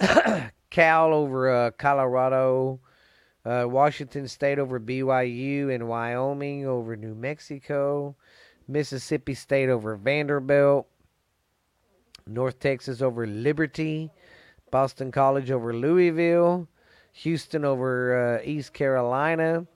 Cal 0.72 1.12
over 1.12 1.50
uh, 1.50 1.70
Colorado. 1.72 2.80
Uh, 3.44 3.66
Washington 3.68 4.26
State 4.26 4.58
over 4.58 4.80
BYU 4.80 5.72
and 5.72 5.86
Wyoming 5.86 6.66
over 6.66 6.96
New 6.96 7.14
Mexico. 7.14 8.16
Mississippi 8.66 9.34
State 9.34 9.68
over 9.68 9.96
Vanderbilt. 9.96 10.86
North 12.26 12.58
Texas 12.58 13.02
over 13.02 13.26
Liberty. 13.26 14.10
Boston 14.70 15.12
College 15.12 15.50
over 15.50 15.74
Louisville. 15.74 16.66
Houston 17.12 17.66
over 17.66 18.38
uh, 18.38 18.42
East 18.42 18.72
Carolina. 18.72 19.66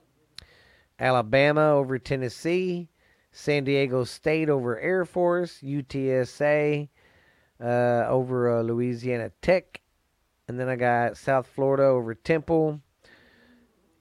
Alabama 0.98 1.72
over 1.74 1.98
Tennessee. 1.98 2.88
San 3.32 3.64
Diego 3.64 4.04
State 4.04 4.48
over 4.48 4.80
Air 4.80 5.04
Force. 5.04 5.58
UTSA 5.62 6.88
uh, 7.60 7.64
over 8.08 8.58
uh, 8.60 8.62
Louisiana 8.62 9.30
Tech. 9.42 9.82
And 10.48 10.60
then 10.60 10.68
I 10.68 10.76
got 10.76 11.16
South 11.16 11.46
Florida 11.46 11.84
over 11.84 12.14
Temple. 12.14 12.80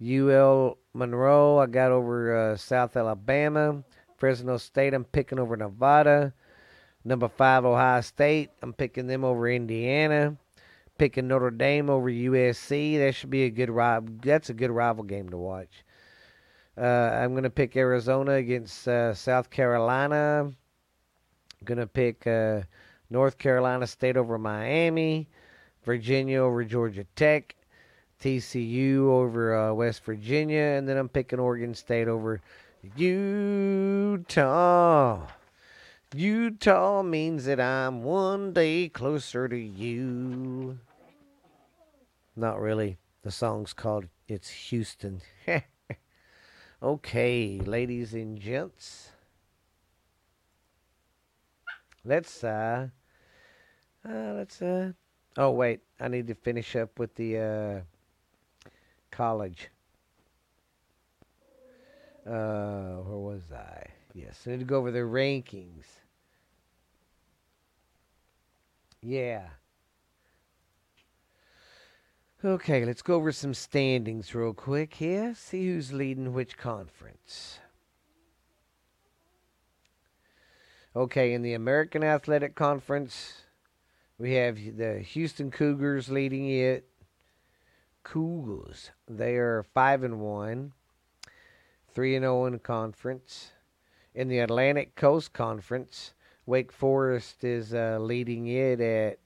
UL 0.01 0.77
Monroe, 0.93 1.57
I 1.57 1.65
got 1.67 1.91
over 1.91 2.51
uh, 2.51 2.57
South 2.57 2.95
Alabama. 2.95 3.83
Fresno 4.17 4.57
State, 4.57 4.93
I'm 4.93 5.05
picking 5.05 5.39
over 5.39 5.57
Nevada. 5.57 6.33
Number 7.03 7.27
five, 7.27 7.65
Ohio 7.65 8.01
State, 8.01 8.49
I'm 8.61 8.73
picking 8.73 9.07
them 9.07 9.23
over 9.23 9.49
Indiana. 9.49 10.37
Picking 10.97 11.27
Notre 11.27 11.51
Dame 11.51 11.89
over 11.89 12.09
USC. 12.09 12.97
That 12.99 13.13
should 13.13 13.29
be 13.29 13.43
a 13.43 13.49
good 13.49 13.69
rival. 13.69 14.15
That's 14.21 14.49
a 14.49 14.53
good 14.53 14.71
rival 14.71 15.03
game 15.03 15.29
to 15.29 15.37
watch. 15.37 15.83
Uh, 16.77 16.81
I'm 16.81 17.31
going 17.31 17.43
to 17.43 17.49
pick 17.49 17.75
Arizona 17.75 18.33
against 18.33 18.87
uh, 18.87 19.13
South 19.13 19.49
Carolina. 19.49 20.45
I'm 20.45 20.55
going 21.65 21.79
to 21.79 21.87
pick 21.87 22.25
uh, 22.27 22.61
North 23.09 23.37
Carolina 23.37 23.87
State 23.87 24.15
over 24.15 24.37
Miami. 24.37 25.27
Virginia 25.85 26.39
over 26.41 26.63
Georgia 26.63 27.05
Tech. 27.15 27.55
TCU 28.21 29.07
over 29.07 29.55
uh, 29.55 29.73
West 29.73 30.03
Virginia, 30.03 30.61
and 30.61 30.87
then 30.87 30.97
I'm 30.97 31.09
picking 31.09 31.39
Oregon 31.39 31.75
State 31.75 32.07
over 32.07 32.41
Utah. 32.95 34.47
Utah 36.13 37.03
means 37.03 37.45
that 37.45 37.59
I'm 37.59 38.03
one 38.03 38.53
day 38.53 38.87
closer 38.89 39.47
to 39.47 39.57
you. 39.57 40.79
Not 42.35 42.59
really. 42.59 42.97
The 43.23 43.31
song's 43.31 43.73
called 43.73 44.05
It's 44.27 44.49
Houston. 44.49 45.21
okay, 46.83 47.59
ladies 47.59 48.13
and 48.13 48.39
gents. 48.39 49.09
Let's 52.03 52.43
uh 52.43 52.89
uh 54.07 54.33
let's 54.33 54.61
uh 54.61 54.91
oh 55.37 55.51
wait, 55.51 55.81
I 55.99 56.07
need 56.07 56.27
to 56.27 56.35
finish 56.35 56.75
up 56.75 56.99
with 56.99 57.15
the 57.15 57.37
uh 57.37 58.71
college. 59.11 59.69
Uh, 62.25 62.95
where 63.03 63.17
was 63.17 63.51
I? 63.51 63.85
Yes, 64.13 64.41
I 64.47 64.51
need 64.51 64.59
to 64.59 64.65
go 64.65 64.77
over 64.77 64.91
the 64.91 64.99
rankings. 64.99 65.85
Yeah. 69.01 69.43
Okay, 72.43 72.85
let's 72.85 73.01
go 73.01 73.15
over 73.15 73.31
some 73.31 73.53
standings 73.53 74.33
real 74.33 74.53
quick 74.53 74.95
here. 74.95 75.33
See 75.35 75.67
who's 75.67 75.93
leading 75.93 76.33
which 76.33 76.57
conference. 76.57 77.59
Okay, 80.95 81.33
in 81.33 81.41
the 81.41 81.53
American 81.53 82.03
Athletic 82.03 82.55
Conference, 82.55 83.44
we 84.17 84.33
have 84.33 84.57
the 84.77 84.99
Houston 84.99 85.51
Cougars 85.51 86.09
leading 86.09 86.49
it 86.49 86.87
Cougars. 88.03 88.91
They 89.07 89.35
are 89.35 89.65
five 89.73 90.03
and 90.03 90.19
one, 90.19 90.73
three 91.93 92.15
and 92.15 92.23
zero 92.23 92.43
oh 92.43 92.45
in 92.45 92.59
conference. 92.59 93.51
In 94.13 94.29
the 94.29 94.39
Atlantic 94.39 94.95
Coast 94.95 95.33
Conference, 95.33 96.13
Wake 96.45 96.71
Forest 96.71 97.43
is 97.43 97.73
uh, 97.73 97.97
leading 97.99 98.47
it 98.47 98.79
at 98.79 99.19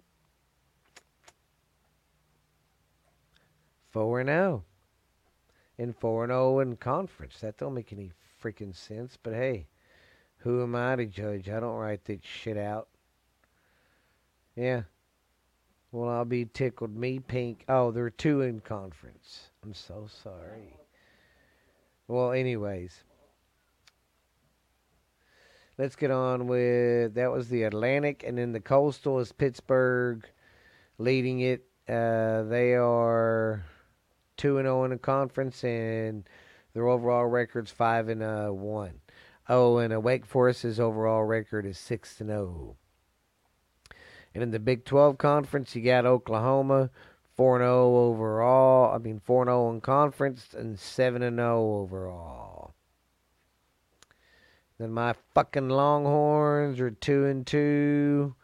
four 3.92 4.20
and 4.20 4.30
zero, 4.30 4.64
oh. 4.64 5.84
and 5.84 5.96
four 5.96 6.24
and 6.24 6.32
zero 6.32 6.56
oh 6.56 6.60
in 6.60 6.76
conference. 6.78 7.40
That 7.42 7.58
don't 7.58 7.76
make 7.76 7.94
any 7.94 8.12
freaking 8.42 8.76
sense. 8.76 9.18
But 9.22 9.34
hey, 9.34 9.68
who 10.38 10.64
am 10.64 10.76
I 10.76 10.96
to 10.96 11.06
judge? 11.06 11.50
I 11.50 11.60
don't 11.60 11.76
write 11.76 12.06
that 12.06 12.26
shit 12.26 12.58
out. 12.58 12.88
Yeah, 14.56 14.84
well, 15.92 16.10
I'll 16.10 16.26
be 16.26 16.46
tickled. 16.46 16.96
Me, 16.96 17.20
Pink. 17.20 17.66
Oh, 17.68 17.92
there 17.92 18.06
are 18.06 18.12
two 18.12 18.42
in 18.42 18.60
conference. 18.60 19.50
I'm 19.64 19.74
so 19.74 20.08
sorry. 20.24 20.78
Well, 22.08 22.32
anyways, 22.32 23.04
let's 25.78 25.96
get 25.96 26.12
on 26.12 26.48
with 26.48 27.16
that. 27.16 27.32
Was 27.32 27.50
the 27.50 27.64
Atlantic, 27.64 28.24
and 28.26 28.38
then 28.38 28.52
the 28.52 28.60
Coastal 28.60 29.20
is 29.20 29.32
Pittsburgh, 29.32 30.28
leading 31.00 31.40
it. 31.40 31.66
Uh, 31.88 32.44
they 32.44 32.76
are 32.76 33.66
two 34.38 34.60
and 34.60 34.66
zero 34.66 34.82
oh 34.82 34.84
in 34.84 34.92
the 34.92 34.98
conference, 34.98 35.64
and 35.64 36.30
their 36.74 36.88
overall 36.88 37.26
record's 37.26 37.72
five 37.72 38.10
and 38.10 38.22
uh, 38.22 38.50
one. 38.50 39.02
Oh, 39.48 39.80
and 39.80 39.92
a 39.92 40.00
Wake 40.00 40.28
Forest's 40.28 40.80
overall 40.80 41.24
record 41.24 41.66
is 41.66 41.80
six 41.80 42.22
and 42.22 42.30
zero. 42.30 42.78
And 44.34 44.44
in 44.44 44.52
the 44.52 44.60
Big 44.60 44.86
12 44.86 45.18
conference, 45.18 45.76
you 45.76 45.82
got 45.82 46.06
Oklahoma 46.06 46.90
4 47.36 47.60
0 47.60 47.96
overall. 47.96 48.94
I 48.94 48.98
mean, 48.98 49.22
4 49.24 49.46
0 49.46 49.72
in 49.72 49.82
conference 49.82 50.54
and 50.54 50.78
7 50.78 51.22
0 51.22 51.82
overall. 51.82 52.74
Then 54.78 54.92
my 54.92 55.14
fucking 55.34 55.70
Longhorns 55.70 56.80
are 56.80 56.92
2 56.92 57.26
and 57.26 57.46
2 57.46 58.36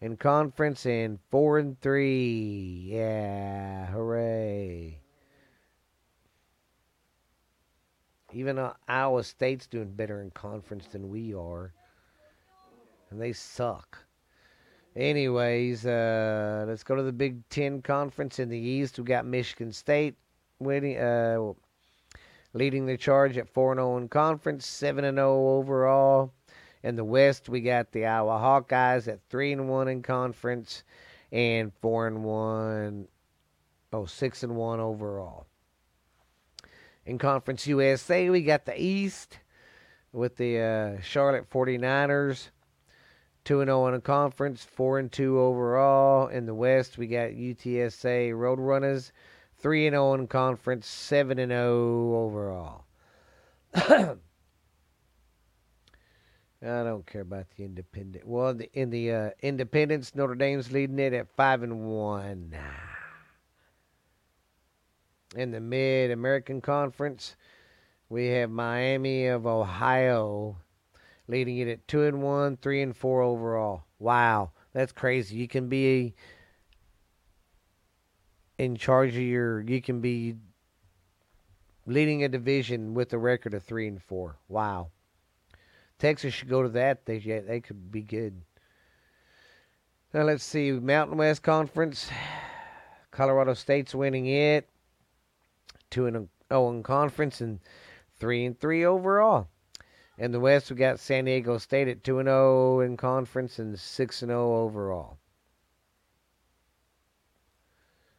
in 0.00 0.16
conference 0.16 0.86
and 0.86 1.18
4 1.30 1.58
and 1.58 1.80
3. 1.80 2.84
Yeah, 2.86 3.86
hooray. 3.86 5.00
Even 8.32 8.58
uh, 8.58 8.74
Iowa 8.86 9.24
State's 9.24 9.66
doing 9.66 9.90
better 9.90 10.22
in 10.22 10.30
conference 10.30 10.86
than 10.86 11.08
we 11.08 11.34
are. 11.34 11.72
And 13.10 13.20
they 13.20 13.32
suck. 13.32 13.98
Anyways, 14.96 15.86
uh, 15.86 16.64
let's 16.66 16.82
go 16.82 16.96
to 16.96 17.02
the 17.02 17.12
Big 17.12 17.48
Ten 17.48 17.80
Conference 17.80 18.40
in 18.40 18.48
the 18.48 18.58
East. 18.58 18.98
We 18.98 19.04
got 19.04 19.24
Michigan 19.24 19.72
State 19.72 20.16
winning, 20.58 20.98
uh, 20.98 21.52
leading 22.54 22.86
the 22.86 22.96
charge 22.96 23.38
at 23.38 23.48
4 23.48 23.76
0 23.76 23.98
in 23.98 24.08
conference, 24.08 24.66
7 24.66 25.04
0 25.04 25.48
overall. 25.48 26.32
In 26.82 26.96
the 26.96 27.04
West, 27.04 27.48
we 27.48 27.60
got 27.60 27.92
the 27.92 28.06
Iowa 28.06 28.38
Hawkeyes 28.38 29.06
at 29.06 29.20
3 29.30 29.52
and 29.52 29.68
1 29.68 29.88
in 29.88 30.02
conference 30.02 30.82
and 31.30 31.72
4 31.80 32.06
and 32.08 32.24
1, 32.24 33.08
oh, 33.92 34.06
6 34.06 34.42
and 34.42 34.56
1 34.56 34.80
overall. 34.80 35.46
In 37.06 37.18
Conference 37.18 37.66
USA, 37.66 38.28
we 38.28 38.42
got 38.42 38.66
the 38.66 38.80
East 38.80 39.38
with 40.12 40.36
the 40.36 40.58
uh, 40.58 41.00
Charlotte 41.00 41.48
49ers 41.48 42.48
Two 43.50 43.62
and 43.62 43.66
zero 43.66 43.82
oh 43.82 43.88
in 43.88 43.94
a 43.94 44.00
conference, 44.00 44.62
four 44.62 45.00
and 45.00 45.10
two 45.10 45.40
overall. 45.40 46.28
In 46.28 46.46
the 46.46 46.54
West, 46.54 46.98
we 46.98 47.08
got 47.08 47.30
UTSA 47.30 48.30
Roadrunners, 48.30 49.10
three 49.58 49.88
and 49.88 49.94
zero 49.94 50.14
in 50.14 50.28
conference, 50.28 50.86
seven 50.86 51.40
and 51.40 51.50
zero 51.50 52.14
overall. 52.14 52.84
I 53.74 54.14
don't 56.60 57.04
care 57.04 57.22
about 57.22 57.46
the 57.56 57.64
independent. 57.64 58.24
Well, 58.24 58.54
the, 58.54 58.70
in 58.72 58.90
the 58.90 59.12
uh, 59.12 59.30
Independence, 59.40 60.14
Notre 60.14 60.36
Dame's 60.36 60.70
leading 60.70 61.00
it 61.00 61.12
at 61.12 61.28
five 61.28 61.64
and 61.64 61.80
one. 61.88 62.54
In 65.34 65.50
the 65.50 65.60
Mid 65.60 66.12
American 66.12 66.60
Conference, 66.60 67.34
we 68.08 68.28
have 68.28 68.48
Miami 68.48 69.26
of 69.26 69.44
Ohio 69.44 70.56
leading 71.30 71.58
it 71.58 71.68
at 71.68 71.88
two 71.88 72.02
and 72.02 72.22
one, 72.22 72.56
three 72.56 72.82
and 72.82 72.96
four 72.96 73.22
overall. 73.22 73.84
Wow, 73.98 74.50
that's 74.72 74.92
crazy. 74.92 75.36
You 75.36 75.48
can 75.48 75.68
be 75.68 76.14
in 78.58 78.76
charge 78.76 79.10
of 79.10 79.22
your. 79.22 79.60
You 79.60 79.80
can 79.80 80.00
be 80.00 80.36
leading 81.86 82.24
a 82.24 82.28
division 82.28 82.94
with 82.94 83.12
a 83.12 83.18
record 83.18 83.54
of 83.54 83.62
three 83.62 83.88
and 83.88 84.02
four. 84.02 84.36
Wow. 84.48 84.88
Texas 85.98 86.32
should 86.32 86.48
go 86.48 86.62
to 86.62 86.68
that. 86.70 87.04
They 87.06 87.18
they 87.18 87.60
could 87.60 87.92
be 87.92 88.02
good. 88.02 88.40
Now 90.12 90.22
let's 90.22 90.42
see 90.42 90.72
Mountain 90.72 91.18
West 91.18 91.42
Conference. 91.42 92.10
Colorado 93.10 93.54
State's 93.54 93.94
winning 93.94 94.26
it. 94.26 94.68
Two 95.90 96.06
and 96.06 96.28
oh 96.50 96.70
in 96.70 96.82
conference 96.82 97.40
and 97.40 97.60
three 98.18 98.44
and 98.44 98.58
three 98.58 98.84
overall. 98.84 99.48
In 100.20 100.32
the 100.32 100.40
West, 100.40 100.70
we 100.70 100.76
got 100.76 101.00
San 101.00 101.24
Diego 101.24 101.56
State 101.56 101.88
at 101.88 102.04
two 102.04 102.18
and 102.18 102.26
zero 102.26 102.80
in 102.80 102.98
conference 102.98 103.58
and 103.58 103.80
six 103.80 104.20
and 104.20 104.28
zero 104.28 104.54
overall. 104.56 105.16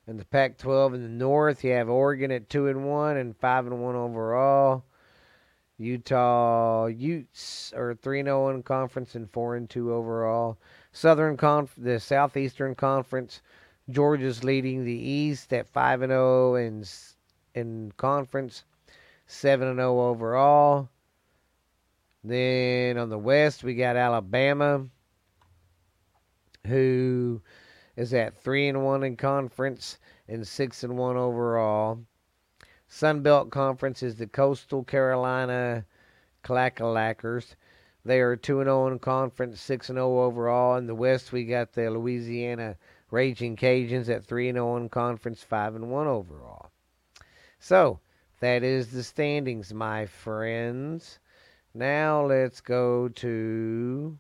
In 0.08 0.18
the 0.18 0.26
Pac-12 0.26 0.96
in 0.96 1.04
the 1.04 1.10
North, 1.10 1.64
you 1.64 1.74
have 1.74 1.92
Oregon 1.92 2.32
at 2.32 2.50
two 2.50 2.68
and 2.68 2.90
one 2.90 3.18
and 3.18 3.38
five 3.38 3.68
and 3.68 3.84
one 3.84 3.96
overall. 3.96 4.84
Utah 5.78 6.88
Utes 6.88 7.72
are 7.74 7.94
three 7.94 8.22
and 8.22 8.26
zero 8.26 8.50
in 8.50 8.64
conference 8.64 9.14
and 9.14 9.30
four 9.30 9.56
and 9.56 9.70
two 9.70 9.94
overall. 9.94 10.58
Southern 10.92 11.38
Conf, 11.38 11.72
the 11.78 12.00
Southeastern 12.00 12.74
Conference, 12.74 13.44
Georgia's 13.92 14.44
leading 14.44 14.86
the 14.86 14.92
East 14.92 15.54
at 15.54 15.70
five 15.70 16.02
and 16.02 16.10
zero 16.10 16.56
in 16.56 16.84
in 17.54 17.94
conference, 17.96 18.64
seven 19.28 19.68
and 19.68 19.78
zero 19.78 20.00
overall. 20.00 20.90
Then 22.24 22.98
on 22.98 23.10
the 23.10 23.18
West, 23.18 23.64
we 23.64 23.74
got 23.74 23.96
Alabama, 23.96 24.88
who 26.68 27.42
is 27.96 28.14
at 28.14 28.38
three 28.38 28.68
and 28.68 28.86
one 28.86 29.04
in 29.04 29.18
conference 29.18 29.98
and 30.28 30.48
six 30.48 30.84
and 30.84 30.98
one 30.98 31.18
overall. 31.18 32.00
Sun 32.88 33.22
Belt 33.22 33.50
Conference 33.50 34.04
is 34.04 34.16
the 34.16 34.28
Coastal 34.28 34.84
Carolina 34.84 35.86
Clackalackers. 36.44 37.56
They 38.04 38.20
are 38.20 38.36
two 38.36 38.60
and 38.60 38.68
zero 38.68 38.88
in 38.88 39.00
conference, 39.00 39.62
six 39.62 39.90
and 39.90 39.98
zero 39.98 40.22
overall. 40.22 40.76
In 40.76 40.88
the 40.88 40.96
West, 40.96 41.32
we 41.32 41.46
got 41.46 41.74
the 41.74 41.90
Louisiana 41.90 42.76
Raging 43.10 43.56
Cajuns 43.56 44.10
at 44.10 44.26
three 44.26 44.50
and 44.50 44.58
zero 44.58 44.78
in 44.78 44.90
conference, 44.90 45.42
five 45.42 45.76
and 45.76 45.90
one 45.90 46.08
overall. 46.08 46.72
So 47.60 48.00
that 48.40 48.64
is 48.64 48.92
the 48.92 49.04
standings, 49.04 49.74
my 49.74 50.06
friends. 50.06 51.20
Now 51.74 52.26
let's 52.26 52.60
go 52.60 53.08
to 53.08 54.18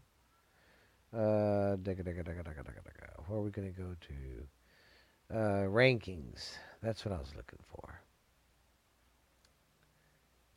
uh, 1.13 1.75
where 1.75 3.39
are 3.39 3.41
we 3.41 3.51
going 3.51 3.73
to 3.73 3.81
go 3.81 3.95
to? 4.07 5.37
Uh, 5.37 5.65
rankings. 5.67 6.57
That's 6.81 7.05
what 7.05 7.13
I 7.13 7.17
was 7.17 7.33
looking 7.35 7.59
for. 7.69 8.01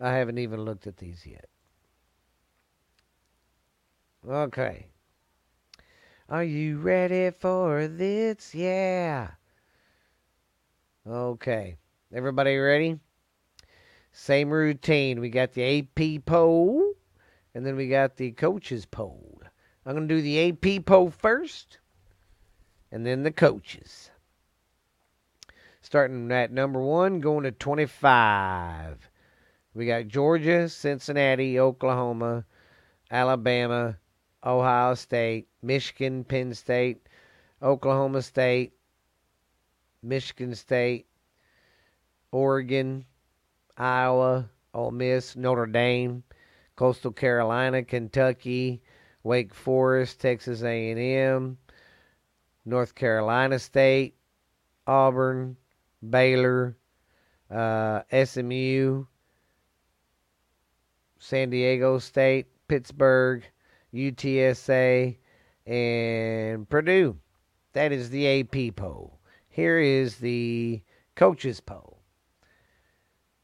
I 0.01 0.13
haven't 0.13 0.39
even 0.39 0.65
looked 0.65 0.87
at 0.87 0.97
these 0.97 1.25
yet. 1.25 1.49
Okay. 4.29 4.87
Are 6.29 6.45
you 6.45 6.79
ready 6.79 7.31
for 7.31 7.87
this? 7.87 8.55
Yeah. 8.55 9.31
Okay. 11.07 11.77
Everybody 12.13 12.57
ready? 12.57 12.99
Same 14.13 14.51
routine. 14.51 15.21
We 15.21 15.29
got 15.29 15.53
the 15.53 15.81
AP 15.81 16.25
poll, 16.25 16.84
and 17.55 17.65
then 17.65 17.77
we 17.77 17.89
got 17.89 18.17
the 18.17 18.33
coaches 18.33 18.85
poll. 18.87 19.41
I'm 19.87 19.95
going 19.95 20.09
to 20.09 20.15
do 20.15 20.23
the 20.23 20.49
AP 20.49 20.85
poll 20.87 21.11
first 21.11 21.79
and 22.91 23.07
then 23.07 23.23
the 23.23 23.31
coaches. 23.31 24.11
Starting 25.83 26.33
at 26.33 26.51
number 26.51 26.81
one, 26.81 27.21
going 27.21 27.45
to 27.45 27.53
25. 27.53 29.11
We 29.75 29.87
got 29.87 30.09
Georgia, 30.09 30.69
Cincinnati, 30.69 31.59
Oklahoma, 31.59 32.45
Alabama, 33.11 33.99
Ohio 34.45 34.95
State, 34.95 35.49
Michigan, 35.63 36.25
Penn 36.25 36.55
State, 36.55 37.09
Oklahoma 37.63 38.23
State, 38.23 38.73
Michigan 40.03 40.55
State, 40.55 41.07
Oregon, 42.31 43.05
Iowa, 43.77 44.49
Ole 44.73 44.91
Miss, 44.91 45.37
Notre 45.37 45.67
Dame, 45.67 46.23
Coastal 46.77 47.13
Carolina, 47.13 47.83
Kentucky, 47.83 48.83
Wake 49.23 49.55
Forest, 49.55 50.21
Texas 50.21 50.63
A&M, 50.63 51.57
North 52.65 52.95
Carolina 52.95 53.59
State, 53.59 54.17
Auburn, 54.87 55.57
Baylor, 56.09 56.77
uh, 57.51 58.03
SMU, 58.25 59.07
San 61.19 61.51
Diego 61.51 61.99
State, 61.99 62.47
Pittsburgh, 62.69 63.45
UTSA, 63.95 65.17
and 65.67 66.69
Purdue. 66.69 67.17
That 67.73 67.93
is 67.93 68.11
the 68.11 68.41
AP 68.41 68.77
poll. 68.77 69.19
Here 69.49 69.79
is 69.79 70.17
the 70.17 70.83
coaches 71.15 71.61
poll. 71.61 72.01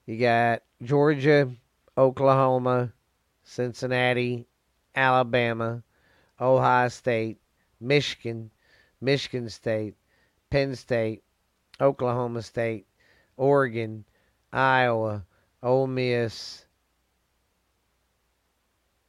You 0.06 0.18
got 0.18 0.62
Georgia, 0.82 1.50
Oklahoma, 1.96 2.92
Cincinnati, 3.50 4.46
Alabama, 4.94 5.82
Ohio 6.40 6.88
State, 6.88 7.40
Michigan, 7.80 8.52
Michigan 9.00 9.48
State, 9.48 9.96
Penn 10.50 10.76
State, 10.76 11.24
Oklahoma 11.80 12.42
State, 12.42 12.86
Oregon, 13.36 14.04
Iowa, 14.52 15.24
Ole 15.64 15.88
Miss. 15.88 16.64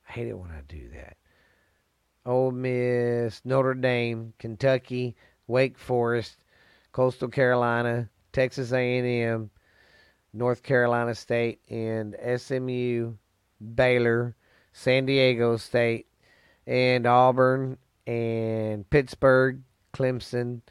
I 0.09 0.13
hate 0.13 0.27
it 0.27 0.37
when 0.37 0.49
I 0.49 0.61
do 0.67 0.89
that. 0.95 1.17
Ole 2.25 2.51
Miss, 2.51 3.45
Notre 3.45 3.75
Dame, 3.75 4.33
Kentucky, 4.39 5.15
Wake 5.45 5.77
Forest, 5.77 6.37
Coastal 6.91 7.29
Carolina, 7.29 8.09
Texas 8.33 8.73
A&M, 8.73 9.51
North 10.33 10.63
Carolina 10.63 11.13
State, 11.13 11.61
and 11.69 12.15
SMU, 12.37 13.13
Baylor, 13.75 14.35
San 14.73 15.05
Diego 15.05 15.57
State, 15.57 16.07
and 16.65 17.05
Auburn, 17.05 17.77
and 18.07 18.89
Pittsburgh, 18.89 19.61
Clemson, 19.93 20.61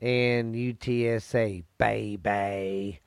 and 0.00 0.54
UTSA. 0.54 1.64
Baby. 1.78 3.00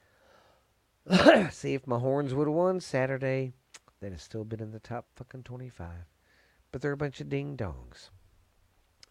See 1.51 1.73
if 1.73 1.87
my 1.87 1.99
horns 1.99 2.33
would 2.33 2.47
have 2.47 2.55
won 2.55 2.79
Saturday. 2.79 3.53
They'd 3.99 4.11
have 4.11 4.21
still 4.21 4.43
been 4.43 4.61
in 4.61 4.71
the 4.71 4.79
top 4.79 5.05
fucking 5.15 5.43
25. 5.43 5.87
But 6.71 6.81
they're 6.81 6.91
a 6.91 6.97
bunch 6.97 7.21
of 7.21 7.29
ding 7.29 7.55
dongs. 7.55 8.09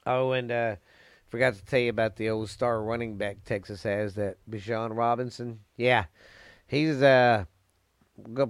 Oh, 0.04 0.32
and 0.32 0.50
uh, 0.50 0.76
forgot 1.28 1.54
to 1.54 1.64
tell 1.64 1.80
you 1.80 1.90
about 1.90 2.16
the 2.16 2.28
old 2.28 2.50
star 2.50 2.82
running 2.82 3.16
back 3.16 3.44
Texas 3.44 3.82
has, 3.84 4.14
that 4.16 4.36
Bijan 4.50 4.96
Robinson. 4.96 5.60
Yeah, 5.76 6.04
he's 6.66 7.02
uh, 7.02 7.44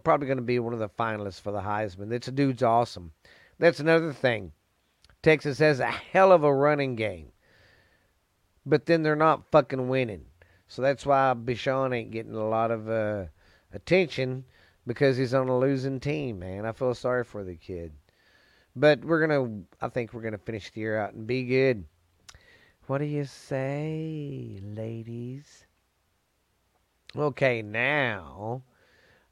probably 0.03 0.27
going 0.27 0.39
to 0.39 0.43
be 0.43 0.59
one 0.59 0.73
of 0.73 0.79
the 0.79 0.89
finalists 0.89 1.41
for 1.41 1.53
the 1.53 1.61
Heisman. 1.61 2.09
This 2.09 2.27
dude's 2.27 2.63
awesome. 2.63 3.13
That's 3.59 3.81
another 3.81 4.13
thing. 4.13 4.53
Texas 5.23 5.59
has 5.59 5.81
a 5.81 5.87
hell 5.87 6.33
of 6.33 6.45
a 6.45 6.53
running 6.53 6.97
game 6.97 7.33
but 8.65 8.87
then 8.87 9.03
they're 9.03 9.17
not 9.17 9.51
fucking 9.51 9.89
winning. 9.89 10.27
So 10.69 10.83
that's 10.83 11.05
why 11.05 11.35
Bijan 11.37 11.95
ain't 11.95 12.11
getting 12.11 12.35
a 12.35 12.49
lot 12.49 12.71
of 12.71 12.89
uh, 12.89 13.25
attention 13.73 14.45
because 14.87 15.17
he's 15.17 15.35
on 15.35 15.49
a 15.49 15.59
losing 15.59 16.01
team, 16.01 16.39
man. 16.39 16.65
I 16.65 16.73
feel 16.73 16.95
sorry 16.95 17.25
for 17.25 17.45
the 17.45 17.57
kid. 17.57 17.93
But 18.75 19.05
we're 19.05 19.27
going 19.27 19.67
to, 19.69 19.85
I 19.85 19.89
think 19.89 20.13
we're 20.13 20.23
going 20.23 20.33
to 20.33 20.39
finish 20.39 20.71
the 20.71 20.81
year 20.81 20.99
out 20.99 21.13
and 21.13 21.27
be 21.27 21.45
good. 21.45 21.85
What 22.87 22.99
do 22.99 23.05
you 23.05 23.25
say, 23.25 24.61
ladies? 24.63 25.67
Okay, 27.15 27.61
now 27.61 28.63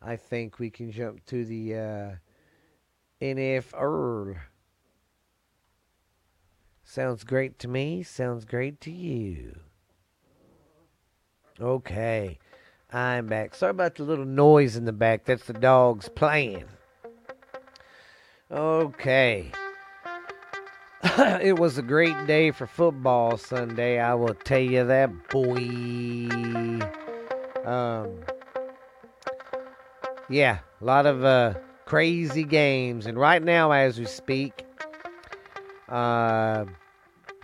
I 0.02 0.16
think 0.16 0.58
we 0.58 0.70
can 0.70 0.90
jump 0.90 1.24
to 1.26 1.44
the 1.44 1.74
uh, 1.74 2.10
NFL. 3.20 4.36
Sounds 6.84 7.22
great 7.22 7.58
to 7.60 7.68
me. 7.68 8.02
Sounds 8.02 8.44
great 8.44 8.80
to 8.80 8.90
you. 8.90 9.60
Okay. 11.60 12.38
I'm 12.92 13.26
back. 13.26 13.54
Sorry 13.54 13.70
about 13.70 13.94
the 13.96 14.04
little 14.04 14.24
noise 14.24 14.74
in 14.74 14.86
the 14.86 14.92
back. 14.92 15.24
That's 15.24 15.44
the 15.44 15.52
dogs 15.52 16.08
playing. 16.08 16.64
Okay. 18.50 19.52
it 21.04 21.58
was 21.58 21.78
a 21.78 21.82
great 21.82 22.26
day 22.26 22.50
for 22.50 22.66
football 22.66 23.36
Sunday. 23.36 24.00
I 24.00 24.14
will 24.14 24.34
tell 24.34 24.58
you 24.58 24.84
that, 24.86 25.28
boy. 25.28 25.56
Um, 27.64 28.24
yeah, 30.30 30.60
a 30.80 30.84
lot 30.84 31.06
of 31.06 31.24
uh, 31.24 31.54
crazy 31.84 32.44
games. 32.44 33.06
And 33.06 33.18
right 33.18 33.42
now, 33.42 33.72
as 33.72 33.98
we 33.98 34.06
speak, 34.06 34.64
uh, 35.88 36.64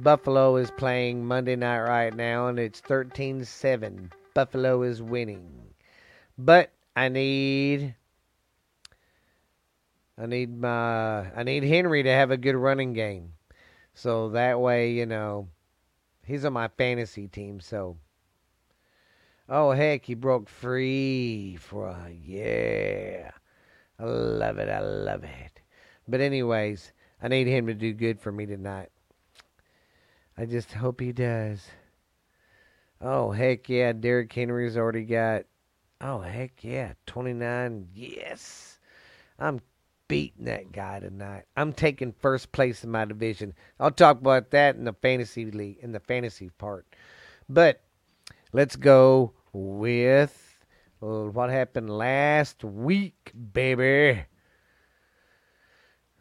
Buffalo 0.00 0.56
is 0.56 0.70
playing 0.70 1.26
Monday 1.26 1.56
night 1.56 1.80
right 1.80 2.14
now, 2.14 2.46
and 2.46 2.58
it's 2.58 2.80
13 2.80 3.44
7. 3.44 4.12
Buffalo 4.34 4.82
is 4.82 5.02
winning. 5.02 5.50
But 6.38 6.70
I 6.94 7.08
need 7.08 7.94
I 10.18 10.26
need 10.26 10.56
my 10.58 11.30
I 11.34 11.42
need 11.42 11.64
Henry 11.64 12.02
to 12.02 12.10
have 12.10 12.30
a 12.30 12.36
good 12.36 12.54
running 12.54 12.92
game. 12.92 13.32
So 13.94 14.30
that 14.30 14.60
way, 14.60 14.92
you 14.92 15.06
know, 15.06 15.48
he's 16.24 16.44
on 16.44 16.52
my 16.52 16.68
fantasy 16.68 17.26
team, 17.28 17.60
so 17.60 17.96
Oh 19.48 19.70
heck, 19.70 20.04
he 20.06 20.14
broke 20.14 20.48
free 20.48 21.56
for 21.60 21.86
a 21.86 22.10
yeah. 22.24 23.30
I 23.98 24.04
love 24.04 24.58
it, 24.58 24.68
I 24.68 24.80
love 24.80 25.22
it. 25.24 25.60
But 26.08 26.20
anyways, 26.20 26.92
I 27.22 27.28
need 27.28 27.46
him 27.46 27.66
to 27.68 27.74
do 27.74 27.92
good 27.92 28.20
for 28.20 28.32
me 28.32 28.46
tonight. 28.46 28.90
I 30.36 30.46
just 30.46 30.72
hope 30.72 31.00
he 31.00 31.12
does. 31.12 31.64
Oh 33.00 33.30
heck 33.30 33.68
yeah, 33.68 33.92
Derrick 33.92 34.32
Henry's 34.32 34.76
already 34.76 35.04
got 35.04 35.44
oh 36.00 36.20
heck 36.20 36.64
yeah, 36.64 36.94
twenty 37.06 37.32
nine. 37.32 37.88
Yes. 37.94 38.78
I'm 39.38 39.60
beating 40.08 40.46
that 40.46 40.72
guy 40.72 41.00
tonight. 41.00 41.44
I'm 41.56 41.72
taking 41.72 42.12
first 42.12 42.52
place 42.52 42.82
in 42.82 42.90
my 42.90 43.04
division. 43.04 43.54
I'll 43.78 43.90
talk 43.90 44.20
about 44.20 44.50
that 44.50 44.76
in 44.76 44.84
the 44.84 44.92
fantasy 44.92 45.50
league 45.50 45.78
in 45.80 45.92
the 45.92 46.00
fantasy 46.00 46.50
part. 46.58 46.86
But 47.48 47.82
let's 48.52 48.76
go 48.76 49.32
with 49.56 50.58
what 51.00 51.48
happened 51.48 51.88
last 51.88 52.62
week, 52.62 53.32
baby. 53.52 54.22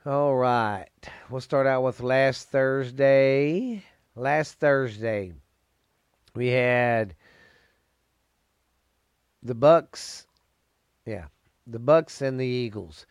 All 0.05 0.35
right. 0.35 0.87
We'll 1.29 1.41
start 1.41 1.67
out 1.67 1.83
with 1.83 1.99
last 1.99 2.49
Thursday. 2.49 3.83
Last 4.15 4.59
Thursday, 4.59 5.33
we 6.33 6.47
had 6.47 7.15
the 9.43 9.55
Bucs. 9.55 10.25
Yeah, 11.05 11.25
the 11.67 11.79
Bucs 11.79 12.21
and 12.21 12.39
the 12.39 12.45
Eagles. 12.45 13.05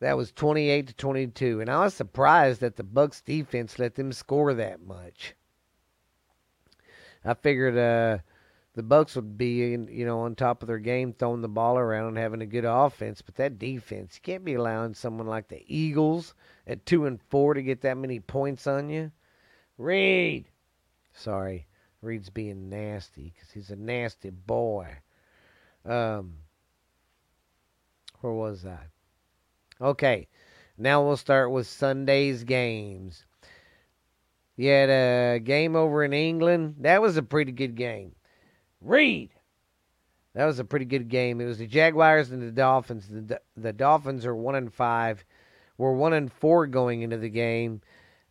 That 0.00 0.16
was 0.18 0.32
28 0.32 0.88
to 0.88 0.94
22, 0.94 1.60
and 1.60 1.70
I 1.70 1.84
was 1.84 1.94
surprised 1.94 2.60
that 2.60 2.76
the 2.76 2.84
Bucs 2.84 3.24
defense 3.24 3.78
let 3.78 3.94
them 3.94 4.12
score 4.12 4.52
that 4.52 4.82
much. 4.82 5.34
I 7.24 7.34
figured 7.34 7.78
uh, 7.78 8.18
the 8.74 8.82
Bucs 8.82 9.16
would 9.16 9.36
be, 9.36 9.76
you 9.90 10.06
know, 10.06 10.20
on 10.20 10.34
top 10.34 10.62
of 10.62 10.66
their 10.66 10.78
game, 10.78 11.12
throwing 11.12 11.42
the 11.42 11.48
ball 11.48 11.76
around 11.76 12.08
and 12.08 12.18
having 12.18 12.40
a 12.40 12.46
good 12.46 12.64
offense. 12.64 13.20
But 13.20 13.34
that 13.34 13.58
defense, 13.58 14.14
you 14.16 14.22
can't 14.22 14.44
be 14.44 14.54
allowing 14.54 14.94
someone 14.94 15.26
like 15.26 15.48
the 15.48 15.62
Eagles 15.66 16.34
at 16.66 16.86
two 16.86 17.04
and 17.04 17.20
four 17.28 17.54
to 17.54 17.62
get 17.62 17.82
that 17.82 17.98
many 17.98 18.18
points 18.18 18.66
on 18.66 18.88
you. 18.88 19.12
Reed, 19.76 20.46
sorry, 21.12 21.66
Reed's 22.00 22.30
being 22.30 22.70
nasty 22.70 23.34
because 23.34 23.50
he's 23.50 23.70
a 23.70 23.76
nasty 23.76 24.30
boy. 24.30 24.88
Um, 25.84 26.34
where 28.20 28.32
was 28.32 28.64
I? 28.64 28.78
Okay, 29.84 30.28
now 30.78 31.04
we'll 31.04 31.16
start 31.16 31.50
with 31.50 31.66
Sunday's 31.66 32.44
games. 32.44 33.26
You 34.56 34.68
had 34.70 34.90
a 34.90 35.40
game 35.40 35.76
over 35.76 36.04
in 36.04 36.12
England. 36.12 36.76
That 36.80 37.02
was 37.02 37.16
a 37.16 37.22
pretty 37.22 37.52
good 37.52 37.74
game. 37.74 38.14
Reed. 38.82 39.30
That 40.34 40.46
was 40.46 40.58
a 40.58 40.64
pretty 40.64 40.86
good 40.86 41.08
game. 41.08 41.40
It 41.40 41.46
was 41.46 41.58
the 41.58 41.66
Jaguars 41.66 42.30
and 42.30 42.42
the 42.42 42.50
Dolphins. 42.50 43.06
The, 43.08 43.40
the 43.56 43.72
Dolphins 43.72 44.24
are 44.24 44.34
one 44.34 44.54
and 44.54 44.72
five. 44.72 45.24
We're 45.76 45.92
one 45.92 46.12
and 46.12 46.32
four 46.32 46.66
going 46.66 47.02
into 47.02 47.18
the 47.18 47.28
game, 47.28 47.80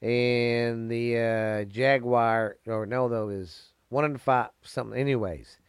and 0.02 0.90
the 0.90 1.18
uh, 1.18 1.66
Jaguar 1.66 2.58
or 2.66 2.86
no, 2.86 3.08
though 3.08 3.30
is 3.30 3.74
one 3.90 4.06
and 4.06 4.20
five 4.20 4.50
something. 4.64 5.00
Anyways, 5.00 5.60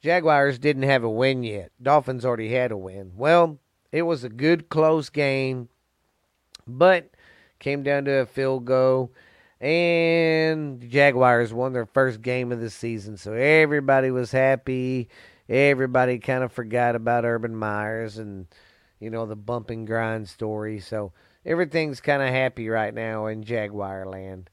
Jaguars 0.00 0.58
didn't 0.58 0.84
have 0.84 1.04
a 1.04 1.10
win 1.10 1.44
yet. 1.44 1.70
Dolphins 1.80 2.24
already 2.24 2.52
had 2.52 2.72
a 2.72 2.76
win. 2.76 3.12
Well, 3.16 3.58
it 3.92 4.02
was 4.02 4.24
a 4.24 4.28
good 4.28 4.68
close 4.68 5.10
game, 5.10 5.68
but 6.66 7.10
came 7.58 7.82
down 7.82 8.06
to 8.06 8.12
a 8.12 8.26
field 8.26 8.64
goal. 8.64 9.12
And 9.60 10.80
the 10.80 10.86
Jaguars 10.86 11.52
won 11.52 11.74
their 11.74 11.86
first 11.86 12.22
game 12.22 12.50
of 12.50 12.60
the 12.60 12.70
season, 12.70 13.18
so 13.18 13.34
everybody 13.34 14.10
was 14.10 14.32
happy. 14.32 15.08
Everybody 15.50 16.18
kind 16.18 16.42
of 16.42 16.52
forgot 16.52 16.96
about 16.96 17.26
Urban 17.26 17.54
Myers 17.54 18.16
and 18.16 18.46
you 19.00 19.10
know 19.10 19.26
the 19.26 19.36
bump 19.36 19.68
and 19.68 19.86
grind 19.86 20.28
story. 20.28 20.80
So 20.80 21.12
everything's 21.44 22.00
kind 22.00 22.22
of 22.22 22.28
happy 22.28 22.68
right 22.68 22.94
now 22.94 23.26
in 23.26 23.42
Jaguar 23.42 24.06
land. 24.06 24.48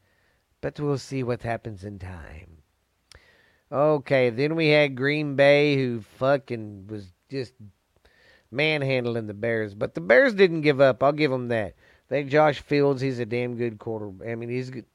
But 0.59 0.79
we'll 0.79 0.97
see 0.97 1.23
what 1.23 1.43
happens 1.43 1.83
in 1.83 1.99
time. 1.99 2.57
Okay, 3.71 4.29
then 4.29 4.55
we 4.55 4.69
had 4.69 4.95
Green 4.95 5.35
Bay 5.35 5.77
who 5.77 6.01
fucking 6.01 6.87
was 6.87 7.13
just 7.29 7.53
manhandling 8.51 9.27
the 9.27 9.33
Bears. 9.33 9.73
But 9.75 9.93
the 9.93 10.01
Bears 10.01 10.33
didn't 10.33 10.61
give 10.61 10.81
up. 10.81 11.03
I'll 11.03 11.11
give 11.11 11.31
them 11.31 11.49
that. 11.49 11.75
Think 12.09 12.29
Josh 12.29 12.61
Fields, 12.61 13.01
he's 13.01 13.19
a 13.19 13.25
damn 13.25 13.55
good 13.55 13.79
quarter. 13.79 14.11
I 14.27 14.35
mean, 14.35 14.49
he's 14.49 14.69
good. 14.69 14.85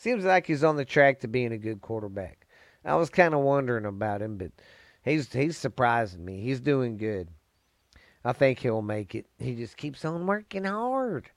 Seems 0.00 0.24
like 0.24 0.46
he's 0.46 0.64
on 0.64 0.76
the 0.76 0.86
track 0.86 1.20
to 1.20 1.28
being 1.28 1.52
a 1.52 1.58
good 1.58 1.82
quarterback. 1.82 2.46
I 2.86 2.94
was 2.94 3.10
kind 3.10 3.34
of 3.34 3.40
wondering 3.40 3.84
about 3.84 4.22
him, 4.22 4.38
but 4.38 4.50
he's 5.04 5.30
he's 5.30 5.58
surprising 5.58 6.24
me. 6.24 6.40
He's 6.40 6.58
doing 6.58 6.96
good. 6.96 7.28
I 8.24 8.32
think 8.32 8.60
he'll 8.60 8.80
make 8.80 9.14
it. 9.14 9.26
He 9.38 9.54
just 9.54 9.76
keeps 9.76 10.02
on 10.06 10.26
working 10.26 10.64
hard. 10.64 11.30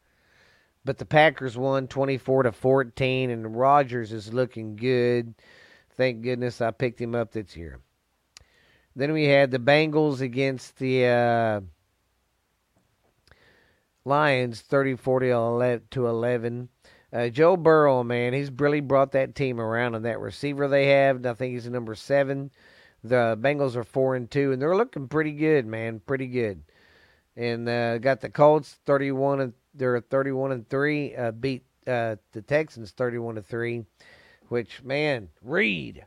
But 0.86 0.98
the 0.98 1.04
Packers 1.04 1.58
won 1.58 1.90
24 1.90 2.44
to 2.44 2.54
14 2.54 3.32
and 3.32 3.54
Rodgers 3.54 4.14
is 4.14 4.34
looking 4.34 4.78
good. 4.78 5.36
Thank 5.98 6.22
goodness 6.22 6.62
I 6.62 6.72
picked 6.72 7.02
him 7.02 7.16
up 7.16 7.34
this 7.34 7.58
year. 7.58 7.82
Then 8.96 9.12
we 9.12 9.26
had 9.26 9.52
the 9.52 9.60
Bengals 9.60 10.22
against 10.22 10.78
the 10.78 11.06
uh, 11.06 11.62
Lions, 14.06 14.62
34 14.62 15.20
to 15.20 16.06
11. 16.08 16.70
Uh, 17.14 17.30
Joe 17.30 17.56
Burrow, 17.56 18.04
man, 18.04 18.34
he's 18.34 18.50
really 18.52 18.80
brought 18.80 19.12
that 19.12 19.36
team 19.36 19.60
around. 19.60 19.96
And 19.96 20.06
that 20.06 20.20
receiver 20.20 20.68
they 20.68 20.88
have, 20.88 21.26
I 21.26 21.34
think 21.34 21.54
he's 21.54 21.70
number 21.70 21.96
seven. 21.96 22.52
The 23.04 23.38
Bengals 23.40 23.76
are 23.76 23.84
four 23.84 24.16
and 24.16 24.32
two, 24.32 24.52
and 24.52 24.62
they're 24.62 24.78
looking 24.78 25.08
pretty 25.08 25.34
good, 25.34 25.66
man, 25.66 26.00
pretty 26.00 26.28
good. 26.28 26.64
And 27.36 27.68
uh, 27.68 27.98
got 27.98 28.22
the 28.22 28.30
Colts 28.30 28.78
31 28.86 29.42
and 29.42 29.54
they're 29.74 30.00
31 30.00 30.52
and 30.54 30.70
three. 30.70 31.16
Uh, 31.16 31.32
beat 31.32 31.64
uh, 31.86 32.16
the 32.32 32.42
Texans 32.42 32.92
31 32.92 33.36
to 33.36 33.42
three, 33.42 33.84
which 34.48 34.82
man, 34.84 35.30
Reed 35.42 36.06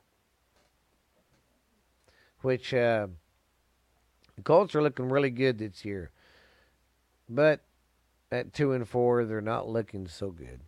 which 2.47 2.73
uh, 2.73 3.09
the 4.37 4.43
Colts 4.43 4.77
are 4.77 4.83
looking 4.83 5.09
really 5.09 5.31
good 5.31 5.59
this 5.59 5.85
year. 5.85 6.11
But 7.29 7.61
at 8.31 8.53
two 8.53 8.71
and 8.71 8.89
four, 8.89 9.25
they're 9.25 9.41
not 9.41 9.69
looking 9.69 10.07
so 10.07 10.31
good. 10.31 10.61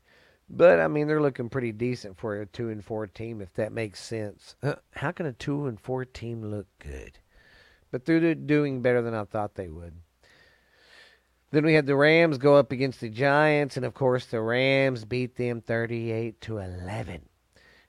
But 0.51 0.81
I 0.81 0.89
mean, 0.89 1.07
they're 1.07 1.21
looking 1.21 1.49
pretty 1.51 1.73
decent 1.73 2.19
for 2.19 2.41
a 2.41 2.47
two 2.47 2.71
and 2.71 2.85
four 2.85 3.07
team, 3.07 3.41
if 3.41 3.53
that 3.55 3.73
makes 3.73 4.03
sense. 4.03 4.57
How 4.93 5.13
can 5.13 5.27
a 5.27 5.33
two 5.33 5.67
and 5.67 5.79
four 5.79 6.05
team 6.05 6.43
look 6.43 6.67
good? 6.79 7.19
But 7.91 8.05
they're 8.05 8.35
doing 8.35 8.83
better 8.83 9.03
than 9.03 9.15
I 9.15 9.25
thought 9.25 9.55
they 9.55 9.69
would. 9.69 9.95
Then 11.51 11.65
we 11.65 11.75
had 11.75 11.87
the 11.87 11.97
Rams 11.97 12.37
go 12.39 12.57
up 12.57 12.73
against 12.73 13.01
the 13.01 13.09
Giants, 13.09 13.77
and 13.77 13.87
of 13.87 13.95
course 13.95 14.27
the 14.27 14.41
Rams 14.41 15.05
beat 15.05 15.37
them 15.37 15.61
thirty-eight 15.61 16.41
to 16.43 16.59
eleven. 16.59 17.29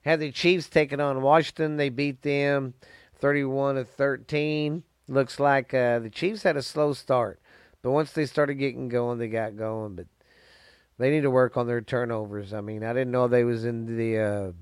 Had 0.02 0.20
the 0.20 0.32
Chiefs 0.32 0.68
taken 0.68 1.00
on 1.00 1.20
Washington, 1.20 1.76
they 1.76 1.90
beat 1.90 2.22
them 2.22 2.72
31 3.18 3.74
to 3.74 3.84
13. 3.84 4.82
Looks 5.08 5.38
like 5.38 5.74
uh, 5.74 5.98
the 5.98 6.08
Chiefs 6.08 6.42
had 6.42 6.56
a 6.56 6.62
slow 6.62 6.94
start, 6.94 7.40
but 7.82 7.90
once 7.90 8.12
they 8.12 8.24
started 8.24 8.54
getting 8.54 8.88
going, 8.88 9.18
they 9.18 9.28
got 9.28 9.56
going. 9.56 9.96
But 9.96 10.06
they 11.00 11.10
need 11.10 11.22
to 11.22 11.30
work 11.30 11.56
on 11.56 11.66
their 11.66 11.80
turnovers. 11.80 12.52
I 12.52 12.60
mean, 12.60 12.84
I 12.84 12.92
didn't 12.92 13.10
know 13.10 13.26
they 13.26 13.44
was 13.44 13.64
in 13.64 13.96
the 13.96 14.18
uh, 14.18 14.52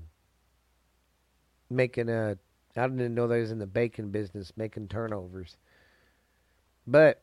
making 1.69 2.09
a. 2.09 2.37
I 2.77 2.87
didn't 2.87 3.13
know 3.13 3.27
they 3.27 3.41
was 3.41 3.51
in 3.51 3.59
the 3.59 3.67
bacon 3.67 4.09
business 4.09 4.53
making 4.55 4.87
turnovers. 4.87 5.57
But 6.87 7.21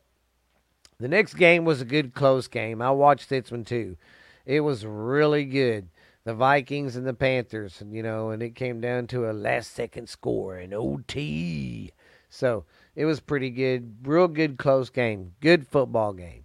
the 0.99 1.07
next 1.07 1.33
game 1.33 1.65
was 1.65 1.81
a 1.81 1.85
good 1.85 2.13
close 2.13 2.47
game. 2.47 2.81
I 2.81 2.91
watched 2.91 3.29
this 3.29 3.49
one 3.49 3.65
too. 3.65 3.97
It 4.45 4.61
was 4.61 4.85
really 4.85 5.45
good 5.45 5.89
the 6.27 6.33
Vikings 6.33 6.97
and 6.97 7.07
the 7.07 7.13
Panthers, 7.13 7.81
you 7.89 8.03
know, 8.03 8.31
and 8.31 8.43
it 8.43 8.53
came 8.53 8.81
down 8.81 9.07
to 9.07 9.31
a 9.31 9.31
last 9.31 9.73
second 9.73 10.09
score 10.09 10.59
in 10.59 10.73
OT. 10.73 11.93
So 12.29 12.65
it 12.97 13.05
was 13.05 13.21
pretty 13.21 13.49
good, 13.49 14.05
real 14.05 14.27
good 14.27 14.57
close 14.57 14.89
game, 14.89 15.31
good 15.39 15.65
football 15.65 16.11
game. 16.11 16.43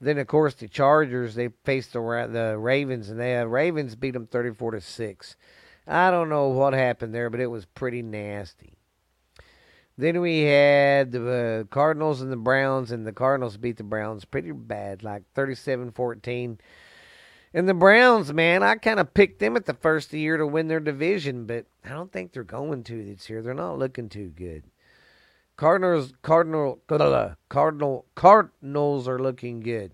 Then 0.00 0.18
of 0.18 0.26
course 0.26 0.54
the 0.54 0.68
Chargers 0.68 1.34
they 1.34 1.48
faced 1.64 1.92
the 1.92 2.28
the 2.30 2.58
Ravens 2.58 3.08
and 3.08 3.18
the 3.18 3.46
Ravens 3.48 3.94
beat 3.94 4.12
them 4.12 4.26
thirty 4.26 4.52
four 4.52 4.72
to 4.72 4.80
six. 4.80 5.36
I 5.86 6.10
don't 6.10 6.28
know 6.28 6.48
what 6.48 6.74
happened 6.74 7.14
there, 7.14 7.30
but 7.30 7.40
it 7.40 7.46
was 7.46 7.64
pretty 7.64 8.02
nasty. 8.02 8.76
Then 9.98 10.20
we 10.20 10.42
had 10.42 11.12
the 11.12 11.30
uh, 11.30 11.64
Cardinals 11.72 12.20
and 12.20 12.30
the 12.30 12.36
Browns, 12.36 12.90
and 12.92 13.06
the 13.06 13.12
Cardinals 13.12 13.56
beat 13.56 13.78
the 13.78 13.82
Browns 13.82 14.26
pretty 14.26 14.52
bad, 14.52 15.02
like 15.02 15.22
37 15.34 15.92
14. 15.92 16.58
And 17.54 17.68
the 17.68 17.74
Browns, 17.74 18.32
man, 18.32 18.62
I 18.62 18.74
kind 18.74 19.00
of 19.00 19.14
picked 19.14 19.38
them 19.38 19.56
at 19.56 19.64
the 19.64 19.72
first 19.72 20.10
the 20.10 20.20
year 20.20 20.36
to 20.36 20.46
win 20.46 20.68
their 20.68 20.80
division, 20.80 21.46
but 21.46 21.64
I 21.82 21.90
don't 21.90 22.12
think 22.12 22.32
they're 22.32 22.44
going 22.44 22.84
to 22.84 23.04
this 23.04 23.30
year. 23.30 23.40
They're 23.40 23.54
not 23.54 23.78
looking 23.78 24.10
too 24.10 24.28
good. 24.28 24.64
Cardinals, 25.56 26.12
Cardinal, 26.22 26.80
Cardinal, 27.48 28.04
Cardinals 28.14 29.08
are 29.08 29.18
looking 29.18 29.60
good. 29.60 29.92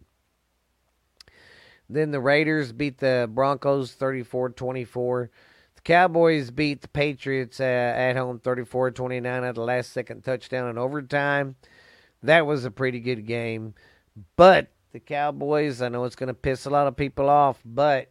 Then 1.88 2.10
the 2.10 2.20
Raiders 2.20 2.72
beat 2.72 2.98
the 2.98 3.28
Broncos 3.32 3.94
34-24. 3.94 5.28
The 5.76 5.82
Cowboys 5.82 6.50
beat 6.50 6.80
the 6.80 6.88
Patriots 6.88 7.60
uh, 7.60 7.64
at 7.64 8.16
home 8.16 8.40
34-29 8.40 9.48
at 9.48 9.54
the 9.54 9.60
last 9.60 9.92
second 9.92 10.22
touchdown 10.22 10.68
in 10.68 10.78
overtime. 10.78 11.56
That 12.22 12.46
was 12.46 12.64
a 12.64 12.70
pretty 12.70 13.00
good 13.00 13.26
game. 13.26 13.74
But 14.36 14.68
the 14.92 15.00
Cowboys, 15.00 15.82
I 15.82 15.88
know 15.88 16.04
it's 16.04 16.16
going 16.16 16.28
to 16.28 16.34
piss 16.34 16.66
a 16.66 16.70
lot 16.70 16.86
of 16.86 16.96
people 16.96 17.28
off, 17.28 17.60
but 17.64 18.10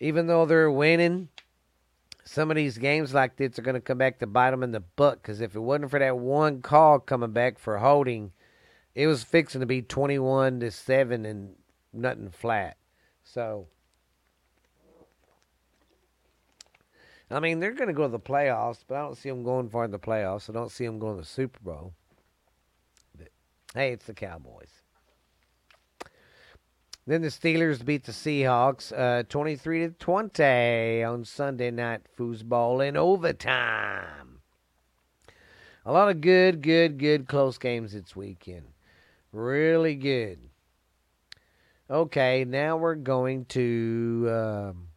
even 0.00 0.26
though 0.26 0.46
they're 0.46 0.70
winning, 0.70 1.28
some 2.26 2.50
of 2.50 2.56
these 2.56 2.76
games 2.76 3.14
like 3.14 3.36
this 3.36 3.58
are 3.58 3.62
going 3.62 3.76
to 3.76 3.80
come 3.80 3.98
back 3.98 4.18
to 4.18 4.26
bite 4.26 4.50
them 4.50 4.64
in 4.64 4.72
the 4.72 4.80
butt. 4.80 5.22
Because 5.22 5.40
if 5.40 5.54
it 5.54 5.60
wasn't 5.60 5.90
for 5.90 5.98
that 6.00 6.18
one 6.18 6.60
call 6.60 6.98
coming 6.98 7.30
back 7.30 7.58
for 7.58 7.78
holding, 7.78 8.32
it 8.94 9.06
was 9.06 9.22
fixing 9.22 9.60
to 9.60 9.66
be 9.66 9.80
twenty-one 9.80 10.60
to 10.60 10.70
seven 10.70 11.24
and 11.24 11.54
nothing 11.92 12.30
flat. 12.30 12.76
So, 13.22 13.68
I 17.30 17.40
mean, 17.40 17.60
they're 17.60 17.72
going 17.72 17.88
to 17.88 17.94
go 17.94 18.02
to 18.02 18.08
the 18.08 18.18
playoffs, 18.18 18.84
but 18.86 18.96
I 18.96 19.02
don't 19.02 19.16
see 19.16 19.28
them 19.28 19.44
going 19.44 19.70
far 19.70 19.84
in 19.84 19.90
the 19.90 19.98
playoffs. 19.98 20.50
I 20.50 20.52
don't 20.52 20.70
see 20.70 20.84
them 20.84 20.98
going 20.98 21.16
to 21.16 21.22
the 21.22 21.28
Super 21.28 21.60
Bowl. 21.60 21.92
But 23.16 23.28
hey, 23.74 23.92
it's 23.92 24.06
the 24.06 24.14
Cowboys. 24.14 24.70
Then 27.06 27.22
the 27.22 27.28
Steelers 27.28 27.84
beat 27.84 28.02
the 28.02 28.12
Seahawks 28.12 28.92
uh, 28.92 29.22
23 29.28 29.78
to 29.80 29.90
20 29.90 31.04
on 31.04 31.24
Sunday 31.24 31.70
night 31.70 32.00
foosball 32.18 32.86
in 32.86 32.96
overtime. 32.96 34.40
A 35.84 35.92
lot 35.92 36.08
of 36.08 36.20
good, 36.20 36.62
good, 36.62 36.98
good 36.98 37.28
close 37.28 37.58
games 37.58 37.92
this 37.92 38.16
weekend. 38.16 38.64
Really 39.30 39.94
good. 39.94 40.40
Okay, 41.88 42.44
now 42.44 42.76
we're 42.76 42.96
going 42.96 43.44
to 43.46 44.28
um, 44.28 44.88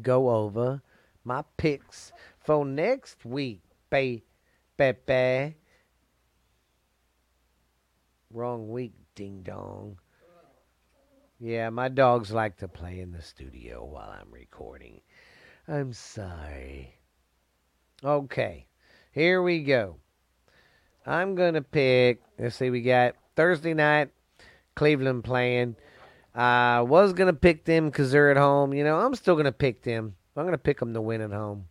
go 0.00 0.30
over 0.30 0.80
my 1.24 1.42
picks 1.56 2.12
for 2.38 2.64
next 2.64 3.24
week. 3.24 3.62
Pepe. 3.90 5.56
Wrong 8.30 8.70
week, 8.70 8.92
ding 9.16 9.42
dong. 9.42 9.98
Yeah, 11.44 11.70
my 11.70 11.88
dogs 11.88 12.30
like 12.30 12.58
to 12.58 12.68
play 12.68 13.00
in 13.00 13.10
the 13.10 13.20
studio 13.20 13.84
while 13.84 14.08
I'm 14.08 14.30
recording. 14.30 15.00
I'm 15.66 15.92
sorry. 15.92 16.94
Okay, 18.04 18.68
here 19.10 19.42
we 19.42 19.64
go. 19.64 19.96
I'm 21.04 21.34
going 21.34 21.54
to 21.54 21.62
pick, 21.62 22.22
let's 22.38 22.54
see, 22.54 22.70
we 22.70 22.80
got 22.80 23.16
Thursday 23.34 23.74
night, 23.74 24.10
Cleveland 24.76 25.24
playing. 25.24 25.74
I 26.32 26.82
was 26.82 27.12
going 27.12 27.26
to 27.26 27.36
pick 27.36 27.64
them 27.64 27.86
because 27.86 28.12
they're 28.12 28.30
at 28.30 28.36
home. 28.36 28.72
You 28.72 28.84
know, 28.84 29.00
I'm 29.00 29.16
still 29.16 29.34
going 29.34 29.46
to 29.46 29.50
pick 29.50 29.82
them. 29.82 30.14
I'm 30.36 30.44
going 30.44 30.52
to 30.52 30.58
pick 30.58 30.78
them 30.78 30.94
to 30.94 31.00
win 31.00 31.22
at 31.22 31.32
home. 31.32 31.66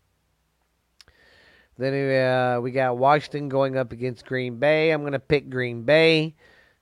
Then 1.77 1.93
uh, 1.93 2.59
we 2.59 2.71
got 2.71 2.97
Washington 2.97 3.47
going 3.47 3.77
up 3.77 3.93
against 3.93 4.25
Green 4.25 4.59
Bay. 4.59 4.91
I'm 4.91 5.03
going 5.03 5.13
to 5.13 5.19
pick 5.19 5.49
Green 5.49 5.83
Bay. 5.83 6.35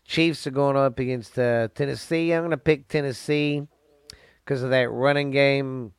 Chiefs 0.10 0.48
are 0.48 0.52
going 0.52 0.76
up 0.76 0.98
against 0.98 1.38
uh, 1.38 1.68
Tennessee. 1.76 2.34
I'm 2.34 2.42
going 2.42 2.50
to 2.50 2.58
pick 2.58 2.88
Tennessee 2.88 3.68
because 4.44 4.64
of 4.64 4.72
that 4.72 4.90
running 4.90 5.30
game. 5.30 5.94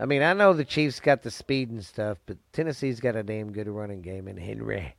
I 0.00 0.06
mean, 0.06 0.22
I 0.22 0.32
know 0.32 0.52
the 0.52 0.64
Chiefs 0.64 0.98
got 0.98 1.22
the 1.22 1.30
speed 1.30 1.70
and 1.70 1.84
stuff, 1.84 2.18
but 2.26 2.36
Tennessee's 2.52 2.98
got 2.98 3.14
a 3.14 3.22
damn 3.22 3.52
good 3.52 3.68
running 3.68 4.02
game 4.02 4.26
in 4.26 4.36
Henry. 4.38 4.96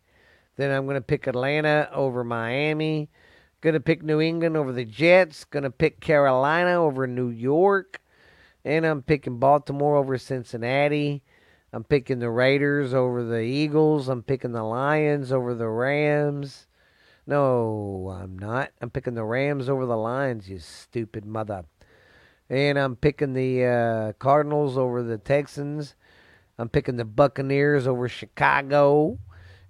Then 0.56 0.72
I'm 0.72 0.86
going 0.86 0.96
to 0.96 1.02
pick 1.02 1.28
Atlanta 1.28 1.90
over 1.92 2.24
Miami. 2.24 3.10
Going 3.60 3.74
to 3.74 3.82
pick 3.82 4.02
New 4.02 4.22
England 4.22 4.56
over 4.56 4.72
the 4.72 4.86
Jets. 4.86 5.44
Going 5.44 5.64
to 5.64 5.70
pick 5.70 6.00
Carolina 6.00 6.82
over 6.82 7.08
New 7.08 7.28
York. 7.28 8.00
And 8.64 8.86
I'm 8.86 9.02
picking 9.02 9.38
Baltimore 9.38 9.98
over 9.98 10.18
Cincinnati. 10.18 11.24
I'm 11.74 11.84
picking 11.84 12.20
the 12.20 12.32
Raiders 12.32 12.94
over 12.94 13.22
the 13.22 13.42
Eagles. 13.42 14.08
I'm 14.08 14.24
picking 14.24 14.54
the 14.54 14.64
Lions 14.64 15.34
over 15.34 15.54
the 15.54 15.68
Rams. 15.68 16.68
No, 17.28 18.16
I'm 18.22 18.38
not. 18.38 18.72
I'm 18.82 18.92
picking 18.92 19.16
the 19.16 19.24
Rams 19.24 19.68
over 19.68 19.86
the 19.86 19.98
Lions, 19.98 20.50
you 20.50 20.60
stupid 20.60 21.26
mother. 21.26 21.66
And 22.50 22.78
I'm 22.78 22.96
picking 22.96 23.34
the 23.34 23.66
uh, 23.66 24.14
Cardinals 24.14 24.78
over 24.78 25.02
the 25.02 25.18
Texans. 25.18 25.96
I'm 26.60 26.70
picking 26.70 26.98
the 26.98 27.06
Buccaneers 27.06 27.88
over 27.88 28.08
Chicago. 28.08 29.18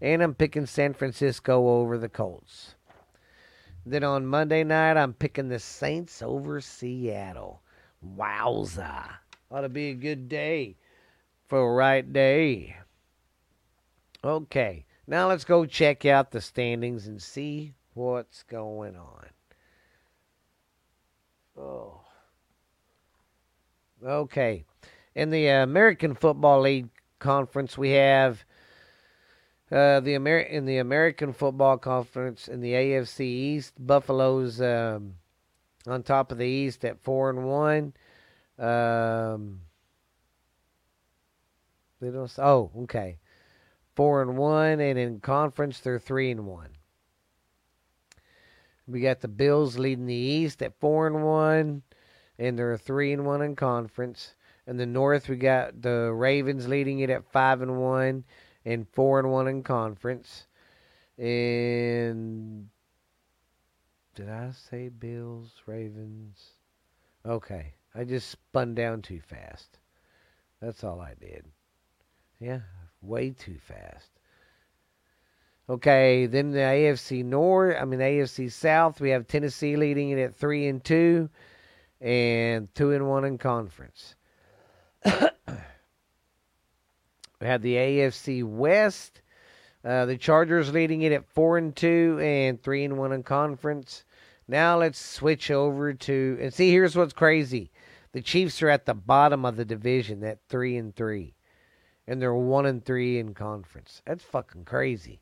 And 0.02 0.22
I'm 0.22 0.36
picking 0.36 0.66
San 0.66 0.94
Francisco 0.94 1.68
over 1.70 1.98
the 1.98 2.10
Colts. 2.10 2.76
Then 3.86 4.04
on 4.04 4.26
Monday 4.26 4.64
night, 4.64 4.98
I'm 4.98 5.14
picking 5.14 5.48
the 5.48 5.60
Saints 5.60 6.22
over 6.22 6.60
Seattle. 6.60 7.62
Wowza. 8.18 9.06
Ought 9.50 9.62
to 9.62 9.70
be 9.70 9.90
a 9.90 9.96
good 9.96 10.28
day 10.28 10.76
for 11.48 11.60
a 11.60 11.74
right 11.74 12.12
day. 12.12 12.76
Okay. 14.24 14.86
Now 15.08 15.28
let's 15.28 15.46
go 15.46 15.66
check 15.66 16.06
out 16.06 16.32
the 16.32 16.42
standings 16.42 17.08
and 17.08 17.22
see 17.22 17.74
what's 17.94 18.44
going 18.44 18.96
on. 18.96 19.28
Oh. 21.58 22.02
Okay. 24.04 24.66
In 25.14 25.30
the 25.30 25.48
American 25.48 26.16
Football 26.16 26.62
League 26.62 26.90
Conference, 27.20 27.78
we 27.78 27.92
have 27.92 28.44
uh, 29.72 30.00
the 30.00 30.16
Amer- 30.16 30.40
in 30.40 30.66
the 30.66 30.78
American 30.78 31.34
Football 31.34 31.78
Conference 31.78 32.48
in 32.48 32.62
the 32.62 32.74
AFC 32.74 33.22
East, 33.22 33.74
Buffalo's 33.80 34.60
um, 34.60 35.16
on 35.88 36.04
top 36.04 36.32
of 36.32 36.40
the 36.40 36.48
East 36.48 36.84
at 36.84 37.02
four 37.02 37.30
and 37.30 37.46
one. 37.46 37.94
Um. 38.58 39.62
Oh, 42.38 42.72
okay 42.84 43.18
four 43.96 44.22
and 44.22 44.38
one, 44.38 44.80
and 44.80 45.00
in 45.00 45.20
conference 45.20 45.80
they're 45.80 46.00
three 46.00 46.32
and 46.32 46.46
one. 46.46 46.70
We 48.88 49.02
got 49.02 49.22
the 49.22 49.28
Bills 49.28 49.78
leading 49.78 50.06
the 50.06 50.14
East 50.14 50.62
at 50.62 50.80
four 50.80 51.08
and 51.08 51.24
one, 51.24 51.82
and 52.38 52.58
they're 52.58 52.78
three 52.78 53.14
and 53.14 53.26
one 53.26 53.42
in 53.42 53.56
conference. 53.56 54.36
In 54.68 54.78
the 54.78 54.86
North, 54.86 55.30
we 55.30 55.38
got 55.38 55.82
the 55.82 56.12
Ravens 56.14 56.68
leading 56.68 57.00
it 57.00 57.10
at 57.10 57.32
five 57.32 57.62
and 57.62 57.80
one, 57.80 58.24
and 58.64 58.88
four 58.90 59.20
and 59.20 59.32
one 59.32 59.48
in 59.48 59.64
conference. 59.64 60.48
And 61.18 62.70
did 64.16 64.30
I 64.30 64.52
say 64.52 64.90
Bills, 64.90 65.52
Ravens? 65.66 66.52
Okay, 67.26 67.74
I 67.94 68.04
just 68.04 68.30
spun 68.30 68.76
down 68.76 69.02
too 69.02 69.20
fast. 69.20 69.80
That's 70.62 70.84
all 70.84 71.00
I 71.00 71.14
did. 71.20 71.46
Yeah, 72.40 72.62
way 73.08 73.32
too 73.32 73.58
fast. 73.60 74.10
Okay, 75.68 76.28
then 76.28 76.52
the 76.52 76.60
AFC 76.60 77.26
North, 77.26 77.76
I 77.80 77.86
mean 77.86 78.00
AFC 78.00 78.52
South, 78.52 79.02
we 79.02 79.10
have 79.10 79.26
Tennessee 79.28 79.76
leading 79.76 80.12
it 80.12 80.20
at 80.20 80.36
three 80.36 80.68
and 80.68 80.84
two, 80.84 81.30
and 82.00 82.74
two 82.76 82.92
and 82.92 83.10
one 83.10 83.26
in 83.26 83.40
conference. 83.40 84.16
we 85.06 85.12
have 87.42 87.64
the 87.64 87.76
AFC 87.76 88.44
West, 88.44 89.22
uh, 89.84 90.06
the 90.06 90.18
Chargers 90.18 90.72
leading 90.72 91.02
it 91.02 91.12
at 91.12 91.26
four 91.26 91.58
and 91.58 91.76
two 91.76 92.20
and 92.22 92.62
three 92.62 92.84
and 92.84 93.00
one 93.00 93.12
in 93.12 93.24
conference. 93.24 94.04
Now 94.48 94.78
let's 94.78 95.00
switch 95.00 95.50
over 95.50 95.94
to 95.94 96.38
and 96.40 96.54
see. 96.54 96.70
Here's 96.70 96.96
what's 96.96 97.14
crazy: 97.14 97.72
the 98.12 98.22
Chiefs 98.22 98.62
are 98.62 98.70
at 98.70 98.86
the 98.86 98.94
bottom 98.94 99.46
of 99.46 99.56
the 99.56 99.66
division 99.66 100.24
at 100.24 100.40
three 100.48 100.78
and 100.78 100.96
three 100.96 101.35
and 102.08 102.22
they're 102.22 102.34
one 102.34 102.66
and 102.66 102.84
three 102.84 103.20
in 103.20 103.34
conference. 103.34 104.02
That's 104.06 104.24
fucking 104.24 104.66
crazy. 104.66 105.22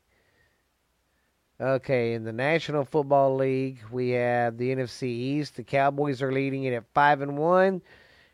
Okay, 1.60 2.14
in 2.14 2.24
the 2.24 2.32
National 2.32 2.84
Football 2.84 3.36
League, 3.36 3.78
we 3.92 4.10
have 4.10 4.58
the 4.58 4.74
NFC 4.74 5.04
East. 5.04 5.56
The 5.56 5.62
Cowboys 5.62 6.20
are 6.20 6.32
leading 6.32 6.64
it 6.64 6.72
at 6.72 6.84
five 6.92 7.20
and 7.20 7.38
one, 7.38 7.80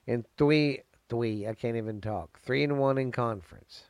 and 0.06 0.24
three 0.38 0.80
three. 1.10 1.46
I 1.46 1.54
can't 1.54 1.76
even 1.76 2.00
talk. 2.00 2.38
Three 2.40 2.64
and 2.64 2.78
one 2.78 2.96
in 2.96 3.12
conference. 3.12 3.84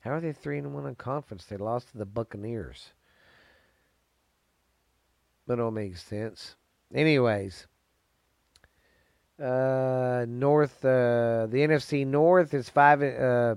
How 0.00 0.12
are 0.12 0.20
they 0.20 0.32
three 0.32 0.58
and 0.58 0.72
one 0.72 0.86
in 0.86 0.94
conference? 0.94 1.44
They 1.44 1.56
lost 1.56 1.90
to 1.90 1.98
the 1.98 2.06
Buccaneers. 2.06 2.92
That 5.46 5.56
don't 5.56 5.74
make 5.74 5.96
sense. 5.96 6.56
Anyways, 6.94 7.66
uh, 9.40 10.26
North, 10.28 10.84
uh, 10.84 11.46
the 11.46 11.58
NFC 11.58 12.06
North 12.06 12.54
is 12.54 12.68
five. 12.68 13.02
Uh, 13.02 13.56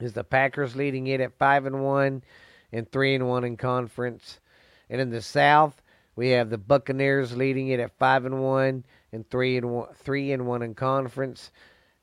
is 0.00 0.12
the 0.12 0.24
Packers 0.24 0.76
leading 0.76 1.06
it 1.06 1.20
at 1.20 1.38
five 1.38 1.66
and 1.66 1.82
one, 1.82 2.22
and 2.72 2.90
three 2.90 3.14
and 3.14 3.28
one 3.28 3.44
in 3.44 3.56
conference. 3.56 4.40
And 4.90 5.00
in 5.00 5.10
the 5.10 5.22
South, 5.22 5.82
we 6.14 6.30
have 6.30 6.50
the 6.50 6.58
Buccaneers 6.58 7.36
leading 7.36 7.68
it 7.68 7.80
at 7.80 7.98
five 7.98 8.24
and 8.24 8.42
one, 8.42 8.84
and 9.12 9.28
three 9.28 9.56
and 9.56 9.70
one, 9.70 9.88
three 9.94 10.32
and 10.32 10.46
one 10.46 10.62
in 10.62 10.74
conference. 10.74 11.50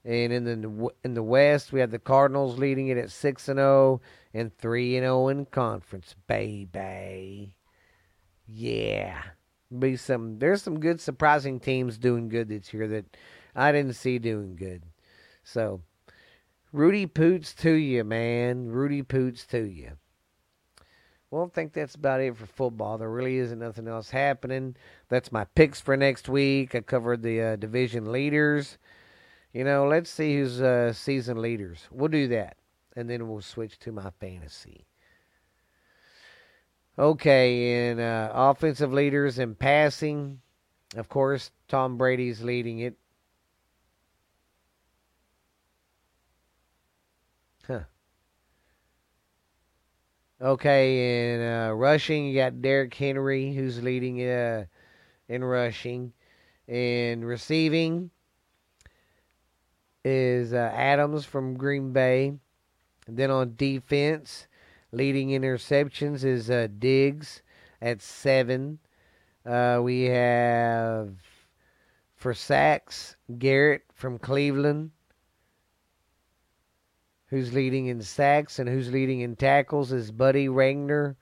And 0.05 0.33
in 0.33 0.43
the 0.43 0.89
in 1.03 1.13
the 1.13 1.23
West, 1.23 1.71
we 1.71 1.79
have 1.79 1.91
the 1.91 1.99
Cardinals 1.99 2.59
leading 2.59 2.89
it 2.89 2.97
at 2.97 3.09
six 3.09 3.47
and 3.47 3.57
zero 3.57 4.01
and 4.33 4.55
three 4.57 4.97
and 4.97 5.03
zero 5.03 5.29
in 5.29 5.45
conference, 5.45 6.15
baby. 6.27 7.53
Yeah, 8.45 9.21
be 9.79 9.95
some. 9.95 10.39
There's 10.39 10.61
some 10.61 10.79
good, 10.79 10.99
surprising 11.01 11.59
teams 11.59 11.97
doing 11.97 12.29
good 12.29 12.49
this 12.49 12.73
year 12.73 12.87
that 12.87 13.05
I 13.55 13.71
didn't 13.71 13.93
see 13.93 14.19
doing 14.19 14.55
good. 14.55 14.83
So, 15.43 15.81
Rudy 16.71 17.05
Poots 17.05 17.53
to 17.55 17.71
you, 17.71 18.03
man. 18.03 18.67
Rudy 18.67 19.03
Poots 19.03 19.45
to 19.47 19.63
you. 19.63 19.91
Well, 21.29 21.45
I 21.45 21.49
think 21.49 21.73
that's 21.73 21.95
about 21.95 22.21
it 22.21 22.37
for 22.37 22.45
football. 22.45 22.97
There 22.99 23.09
really 23.09 23.37
isn't 23.37 23.57
nothing 23.57 23.87
else 23.87 24.11
happening. 24.11 24.75
That's 25.09 25.31
my 25.31 25.45
picks 25.55 25.81
for 25.81 25.97
next 25.97 26.29
week. 26.29 26.75
I 26.75 26.81
covered 26.81 27.23
the 27.23 27.41
uh, 27.41 27.55
division 27.55 28.11
leaders. 28.11 28.77
You 29.51 29.63
know, 29.63 29.87
let's 29.87 30.11
see 30.11 30.35
who's 30.35 30.61
uh, 30.61 30.93
season 30.93 31.41
leaders. 31.41 31.87
We'll 31.91 32.09
do 32.09 32.27
that, 32.27 32.57
and 32.95 33.09
then 33.09 33.27
we'll 33.27 33.41
switch 33.41 33.79
to 33.79 33.91
my 33.91 34.11
fantasy. 34.19 34.85
Okay, 36.97 37.89
in 37.89 37.99
uh, 37.99 38.31
offensive 38.33 38.93
leaders 38.93 39.39
in 39.39 39.55
passing, 39.55 40.39
of 40.95 41.09
course, 41.09 41.49
Tom 41.67 41.97
Brady's 41.97 42.41
leading 42.43 42.79
it. 42.79 42.95
Huh. 47.65 47.81
Okay, 50.39 51.33
in 51.33 51.41
uh, 51.41 51.71
rushing, 51.71 52.27
you 52.27 52.35
got 52.35 52.61
Derrick 52.61 52.93
Henry, 52.93 53.53
who's 53.53 53.81
leading 53.81 54.21
uh, 54.29 54.65
in 55.27 55.43
rushing. 55.43 56.13
In 56.67 57.25
receiving, 57.25 58.09
is 60.05 60.53
uh, 60.53 60.71
Adams 60.73 61.25
from 61.25 61.57
Green 61.57 61.91
Bay. 61.91 62.33
And 63.07 63.17
then 63.17 63.31
on 63.31 63.55
defense, 63.57 64.47
leading 64.93 65.29
interceptions 65.29 66.23
is 66.23 66.49
uh, 66.49 66.67
Diggs 66.79 67.41
at 67.81 68.01
seven. 68.01 68.79
Uh, 69.45 69.79
we 69.83 70.03
have 70.03 71.15
for 72.15 72.33
sacks 72.33 73.17
Garrett 73.37 73.83
from 73.93 74.19
Cleveland, 74.19 74.91
who's 77.27 77.51
leading 77.51 77.87
in 77.87 78.01
sacks, 78.01 78.59
and 78.59 78.69
who's 78.69 78.91
leading 78.91 79.21
in 79.21 79.35
tackles 79.35 79.91
is 79.91 80.11
Buddy 80.11 80.47
Regner 80.47 81.15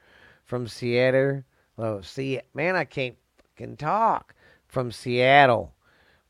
from 0.45 0.67
Seattle. 0.67 1.43
Oh, 1.77 2.01
see, 2.01 2.41
man, 2.53 2.75
I 2.75 2.83
can't 2.83 3.15
fucking 3.37 3.77
talk 3.77 4.35
from 4.67 4.91
Seattle 4.91 5.73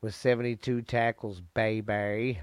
with 0.00 0.14
72 0.14 0.82
tackles, 0.82 1.42
baby. 1.54 2.40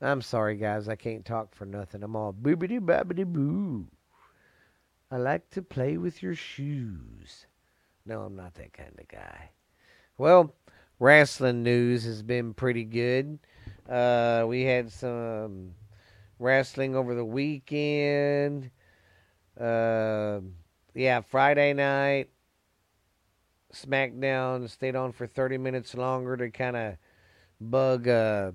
I'm 0.00 0.22
sorry, 0.22 0.56
guys. 0.56 0.88
I 0.88 0.96
can't 0.96 1.26
talk 1.26 1.54
for 1.54 1.66
nothing. 1.66 2.02
I'm 2.02 2.16
all 2.16 2.32
boobity 2.32 2.80
babbity 2.80 3.26
boo. 3.26 3.86
I 5.10 5.16
like 5.16 5.50
to 5.50 5.62
play 5.62 5.96
with 5.96 6.22
your 6.22 6.34
shoes. 6.34 7.46
No, 8.06 8.22
I'm 8.22 8.36
not 8.36 8.54
that 8.54 8.72
kind 8.72 8.92
of 8.98 9.08
guy. 9.08 9.50
Well, 10.16 10.54
wrestling 11.00 11.62
news 11.62 12.04
has 12.04 12.22
been 12.22 12.54
pretty 12.54 12.84
good. 12.84 13.38
Uh, 13.88 14.44
we 14.46 14.62
had 14.62 14.92
some 14.92 15.74
wrestling 16.38 16.94
over 16.94 17.14
the 17.14 17.24
weekend. 17.24 18.70
Uh, 19.58 20.40
yeah, 20.94 21.20
Friday 21.22 21.72
night. 21.72 22.30
SmackDown 23.72 24.68
stayed 24.68 24.96
on 24.96 25.12
for 25.12 25.26
30 25.26 25.58
minutes 25.58 25.94
longer 25.94 26.36
to 26.36 26.50
kind 26.50 26.76
of 26.76 26.96
bug 27.60 28.08
uh, 28.08 28.52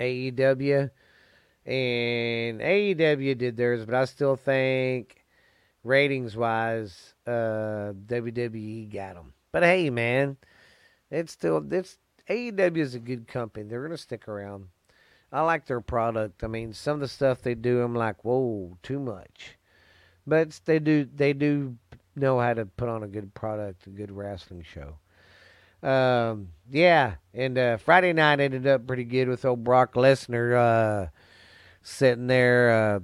AEW. 0.00 0.90
And 1.68 2.60
AEW 2.62 3.36
did 3.36 3.58
theirs, 3.58 3.84
but 3.84 3.94
I 3.94 4.06
still 4.06 4.36
think 4.36 5.22
ratings 5.84 6.34
wise, 6.34 7.12
uh, 7.26 7.92
WWE 8.06 8.90
got 8.90 9.16
them. 9.16 9.34
But 9.52 9.64
hey, 9.64 9.90
man, 9.90 10.38
it's 11.10 11.32
still 11.32 11.62
it's 11.70 11.98
AEW 12.26 12.78
is 12.78 12.94
a 12.94 12.98
good 12.98 13.28
company. 13.28 13.66
They're 13.68 13.82
gonna 13.82 13.98
stick 13.98 14.28
around. 14.28 14.68
I 15.30 15.42
like 15.42 15.66
their 15.66 15.82
product. 15.82 16.42
I 16.42 16.46
mean, 16.46 16.72
some 16.72 16.94
of 16.94 17.00
the 17.00 17.08
stuff 17.08 17.42
they 17.42 17.54
do, 17.54 17.82
I'm 17.82 17.94
like, 17.94 18.24
whoa, 18.24 18.78
too 18.82 18.98
much. 18.98 19.58
But 20.26 20.58
they 20.64 20.78
do 20.78 21.06
they 21.14 21.34
do 21.34 21.76
know 22.16 22.40
how 22.40 22.54
to 22.54 22.64
put 22.64 22.88
on 22.88 23.02
a 23.02 23.08
good 23.08 23.34
product, 23.34 23.86
a 23.86 23.90
good 23.90 24.10
wrestling 24.10 24.62
show. 24.62 24.96
Um, 25.86 26.48
yeah, 26.70 27.16
and 27.34 27.58
uh, 27.58 27.76
Friday 27.76 28.14
night 28.14 28.40
ended 28.40 28.66
up 28.66 28.86
pretty 28.86 29.04
good 29.04 29.28
with 29.28 29.44
old 29.44 29.64
Brock 29.64 29.92
Lesnar 29.94 30.56
uh, 30.56 31.08
sitting 31.88 32.26
there 32.26 32.70
uh, 32.70 33.00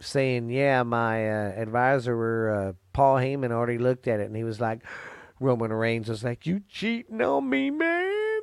saying, 0.00 0.50
"Yeah, 0.50 0.82
my 0.82 1.28
uh, 1.28 1.52
advisor, 1.52 2.50
uh, 2.50 2.72
Paul 2.92 3.16
Heyman, 3.16 3.52
already 3.52 3.78
looked 3.78 4.08
at 4.08 4.20
it, 4.20 4.26
and 4.26 4.36
he 4.36 4.44
was 4.44 4.60
like." 4.60 4.82
Roman 5.38 5.70
Reigns 5.70 6.08
was 6.08 6.24
like, 6.24 6.46
"You 6.46 6.62
cheating 6.68 7.20
on 7.20 7.48
me, 7.48 7.70
man?" 7.70 8.40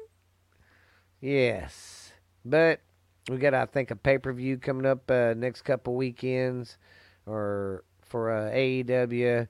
Yes, 1.19 2.11
but 2.45 2.82
we 3.30 3.38
got, 3.38 3.53
I 3.53 3.65
think, 3.65 3.89
a 3.91 3.95
pay 3.95 4.17
per 4.17 4.34
view 4.34 4.57
coming 4.57 4.86
up 4.86 5.09
uh, 5.09 5.34
next 5.36 5.63
couple 5.63 5.95
weekends, 5.95 6.78
or 7.26 7.84
for 8.01 8.32
uh, 8.32 8.51
AEW. 8.51 9.47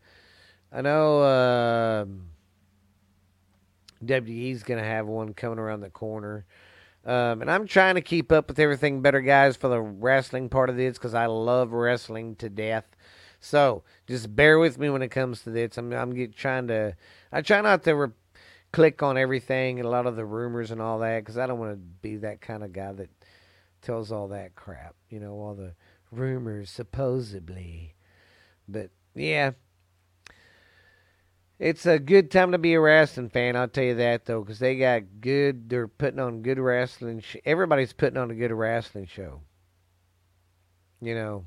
I 0.72 0.82
know 0.82 1.22
uh, 1.22 2.06
WE's 4.02 4.64
going 4.64 4.82
to 4.82 4.88
have 4.88 5.08
one 5.08 5.34
coming 5.34 5.60
around 5.60 5.82
the 5.82 5.90
corner. 5.90 6.46
Um, 7.06 7.42
and 7.42 7.52
I'm 7.52 7.68
trying 7.68 7.96
to 7.96 8.02
keep 8.02 8.32
up 8.32 8.48
with 8.48 8.60
everything 8.60 9.02
better, 9.02 9.20
guys, 9.20 9.58
for 9.58 9.68
the 9.68 9.82
wrestling 9.82 10.50
part 10.50 10.70
of 10.70 10.78
this 10.78 10.98
because 10.98 11.14
I 11.14 11.26
love 11.26 11.74
wrestling 11.74 12.36
to 12.38 12.50
death. 12.50 12.86
So 13.40 13.84
just 14.08 14.34
bear 14.36 14.58
with 14.58 14.80
me 14.80 14.90
when 14.90 15.02
it 15.02 15.10
comes 15.10 15.42
to 15.42 15.50
this. 15.50 15.78
I'm, 15.78 15.92
I'm 15.92 16.14
get, 16.14 16.36
trying 16.36 16.68
to, 16.68 16.96
I 17.32 17.42
try 17.42 17.60
not 17.60 17.84
to 17.84 17.94
re- 17.94 18.14
click 18.72 19.04
on 19.04 19.18
everything 19.18 19.80
and 19.80 19.86
a 19.86 19.92
lot 19.92 20.08
of 20.08 20.16
the 20.16 20.26
rumors 20.26 20.72
and 20.72 20.82
all 20.82 21.00
that 21.00 21.20
because 21.20 21.38
I 21.38 21.46
don't 21.46 21.60
want 21.60 21.74
to 21.74 21.78
be 21.78 22.16
that 22.18 22.40
kind 22.40 22.64
of 22.64 22.72
guy 22.72 22.94
that 22.94 23.10
tells 23.82 24.12
all 24.12 24.30
that 24.30 24.56
crap, 24.56 24.96
you 25.10 25.20
know, 25.20 25.34
all 25.34 25.56
the 25.56 25.74
rumors 26.10 26.70
supposedly. 26.70 27.96
But 28.68 28.92
yeah, 29.14 29.52
it's 31.60 31.86
a 31.86 32.00
good 32.00 32.32
time 32.32 32.52
to 32.52 32.58
be 32.58 32.74
a 32.74 32.80
wrestling 32.80 33.30
fan. 33.30 33.56
I'll 33.56 33.68
tell 33.68 33.84
you 33.84 33.96
that 33.96 34.26
though, 34.26 34.42
because 34.42 34.60
they 34.60 34.76
got 34.76 35.22
good. 35.22 35.70
They're 35.70 35.88
putting 35.88 36.20
on 36.20 36.42
good 36.42 36.60
wrestling. 36.60 37.22
Sh- 37.22 37.38
Everybody's 37.46 37.94
putting 37.94 38.18
on 38.18 38.32
a 38.32 38.36
good 38.36 38.52
wrestling 38.52 39.08
show. 39.08 39.42
You 41.02 41.16
know, 41.16 41.46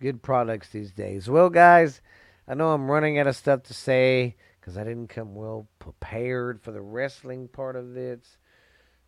good 0.00 0.22
products 0.22 0.70
these 0.70 0.92
days. 0.92 1.28
Well, 1.28 1.48
guys, 1.48 2.00
I 2.46 2.54
know 2.54 2.72
I'm 2.72 2.90
running 2.90 3.18
out 3.18 3.26
of 3.26 3.36
stuff 3.36 3.62
to 3.64 3.74
say 3.74 4.36
because 4.60 4.76
I 4.76 4.84
didn't 4.84 5.08
come 5.08 5.34
well 5.34 5.68
prepared 5.78 6.60
for 6.62 6.72
the 6.72 6.80
wrestling 6.80 7.48
part 7.48 7.76
of 7.76 7.94
this. 7.94 8.38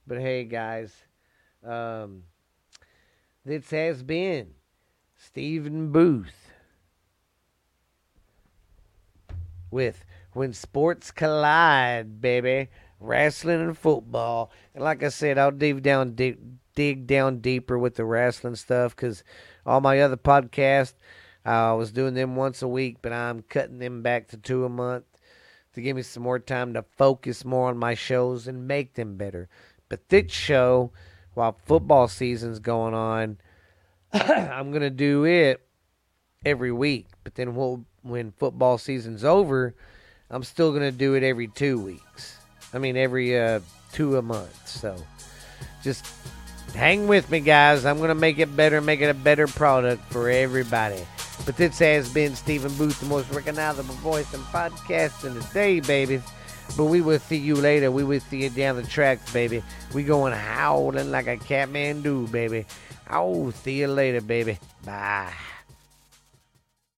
But 0.06 0.18
hey, 0.18 0.44
guys, 0.44 0.94
um, 1.64 2.24
this 3.44 3.70
has 3.70 4.02
been 4.02 4.54
Stephen 5.16 5.92
Booth 5.92 6.52
with 9.70 10.04
When 10.32 10.52
Sports 10.52 11.10
Collide, 11.10 12.20
baby. 12.20 12.68
Wrestling 12.98 13.60
and 13.60 13.78
football. 13.78 14.50
And 14.74 14.84
like 14.84 15.02
I 15.02 15.08
said, 15.08 15.38
I'll 15.38 15.50
dig 15.50 15.82
down 15.82 16.14
deep, 16.14 16.38
dig 16.74 17.06
down 17.06 17.38
deeper 17.38 17.78
with 17.78 17.94
the 17.94 18.04
wrestling 18.04 18.56
stuff 18.56 18.94
because 18.94 19.24
all 19.64 19.80
my 19.80 20.00
other 20.00 20.16
podcasts, 20.16 20.94
I 21.44 21.72
was 21.72 21.92
doing 21.92 22.14
them 22.14 22.36
once 22.36 22.60
a 22.60 22.68
week, 22.68 22.98
but 23.00 23.12
I'm 23.12 23.42
cutting 23.42 23.78
them 23.78 24.02
back 24.02 24.28
to 24.28 24.36
two 24.36 24.64
a 24.64 24.68
month 24.68 25.04
to 25.72 25.80
give 25.80 25.96
me 25.96 26.02
some 26.02 26.22
more 26.22 26.38
time 26.38 26.74
to 26.74 26.84
focus 26.96 27.44
more 27.44 27.68
on 27.68 27.78
my 27.78 27.94
shows 27.94 28.46
and 28.46 28.68
make 28.68 28.94
them 28.94 29.16
better. 29.16 29.48
But 29.88 30.08
this 30.08 30.30
show, 30.30 30.92
while 31.34 31.58
football 31.64 32.08
season's 32.08 32.58
going 32.58 32.94
on, 32.94 33.38
I'm 34.12 34.72
gonna 34.72 34.90
do 34.90 35.24
it 35.24 35.66
every 36.44 36.72
week. 36.72 37.08
But 37.24 37.34
then 37.34 37.54
we'll 37.54 37.84
when 38.02 38.32
football 38.32 38.78
season's 38.78 39.24
over, 39.24 39.74
I'm 40.30 40.42
still 40.44 40.70
going 40.70 40.82
to 40.82 40.92
do 40.96 41.14
it 41.14 41.22
every 41.22 41.48
two 41.48 41.80
weeks. 41.80 42.36
I 42.72 42.78
mean, 42.78 42.96
every 42.96 43.38
uh, 43.38 43.60
two 43.92 44.16
a 44.16 44.22
month. 44.22 44.68
So 44.68 44.96
just 45.82 46.06
hang 46.74 47.08
with 47.08 47.30
me, 47.30 47.40
guys. 47.40 47.84
I'm 47.84 47.98
going 47.98 48.08
to 48.08 48.14
make 48.14 48.38
it 48.38 48.54
better, 48.56 48.80
make 48.80 49.00
it 49.00 49.10
a 49.10 49.14
better 49.14 49.46
product 49.46 50.02
for 50.12 50.30
everybody. 50.30 51.04
But 51.46 51.56
this 51.56 51.78
has 51.78 52.12
been 52.12 52.36
Stephen 52.36 52.72
Booth, 52.74 53.00
the 53.00 53.06
most 53.06 53.30
recognizable 53.32 53.94
voice 53.96 54.32
in 54.34 54.40
podcasting 54.40 55.46
today, 55.48 55.80
baby. 55.80 56.20
But 56.76 56.84
we 56.84 57.00
will 57.00 57.18
see 57.18 57.36
you 57.36 57.56
later. 57.56 57.90
We 57.90 58.04
will 58.04 58.20
see 58.20 58.44
you 58.44 58.50
down 58.50 58.76
the 58.76 58.82
tracks, 58.84 59.32
baby. 59.32 59.62
We 59.92 60.04
going 60.04 60.32
howling 60.32 61.10
like 61.10 61.26
a 61.26 61.36
Catman 61.36 62.02
do, 62.02 62.28
baby. 62.28 62.66
I'll 63.08 63.50
see 63.52 63.80
you 63.80 63.88
later, 63.88 64.20
baby. 64.20 64.58
Bye. 64.84 65.32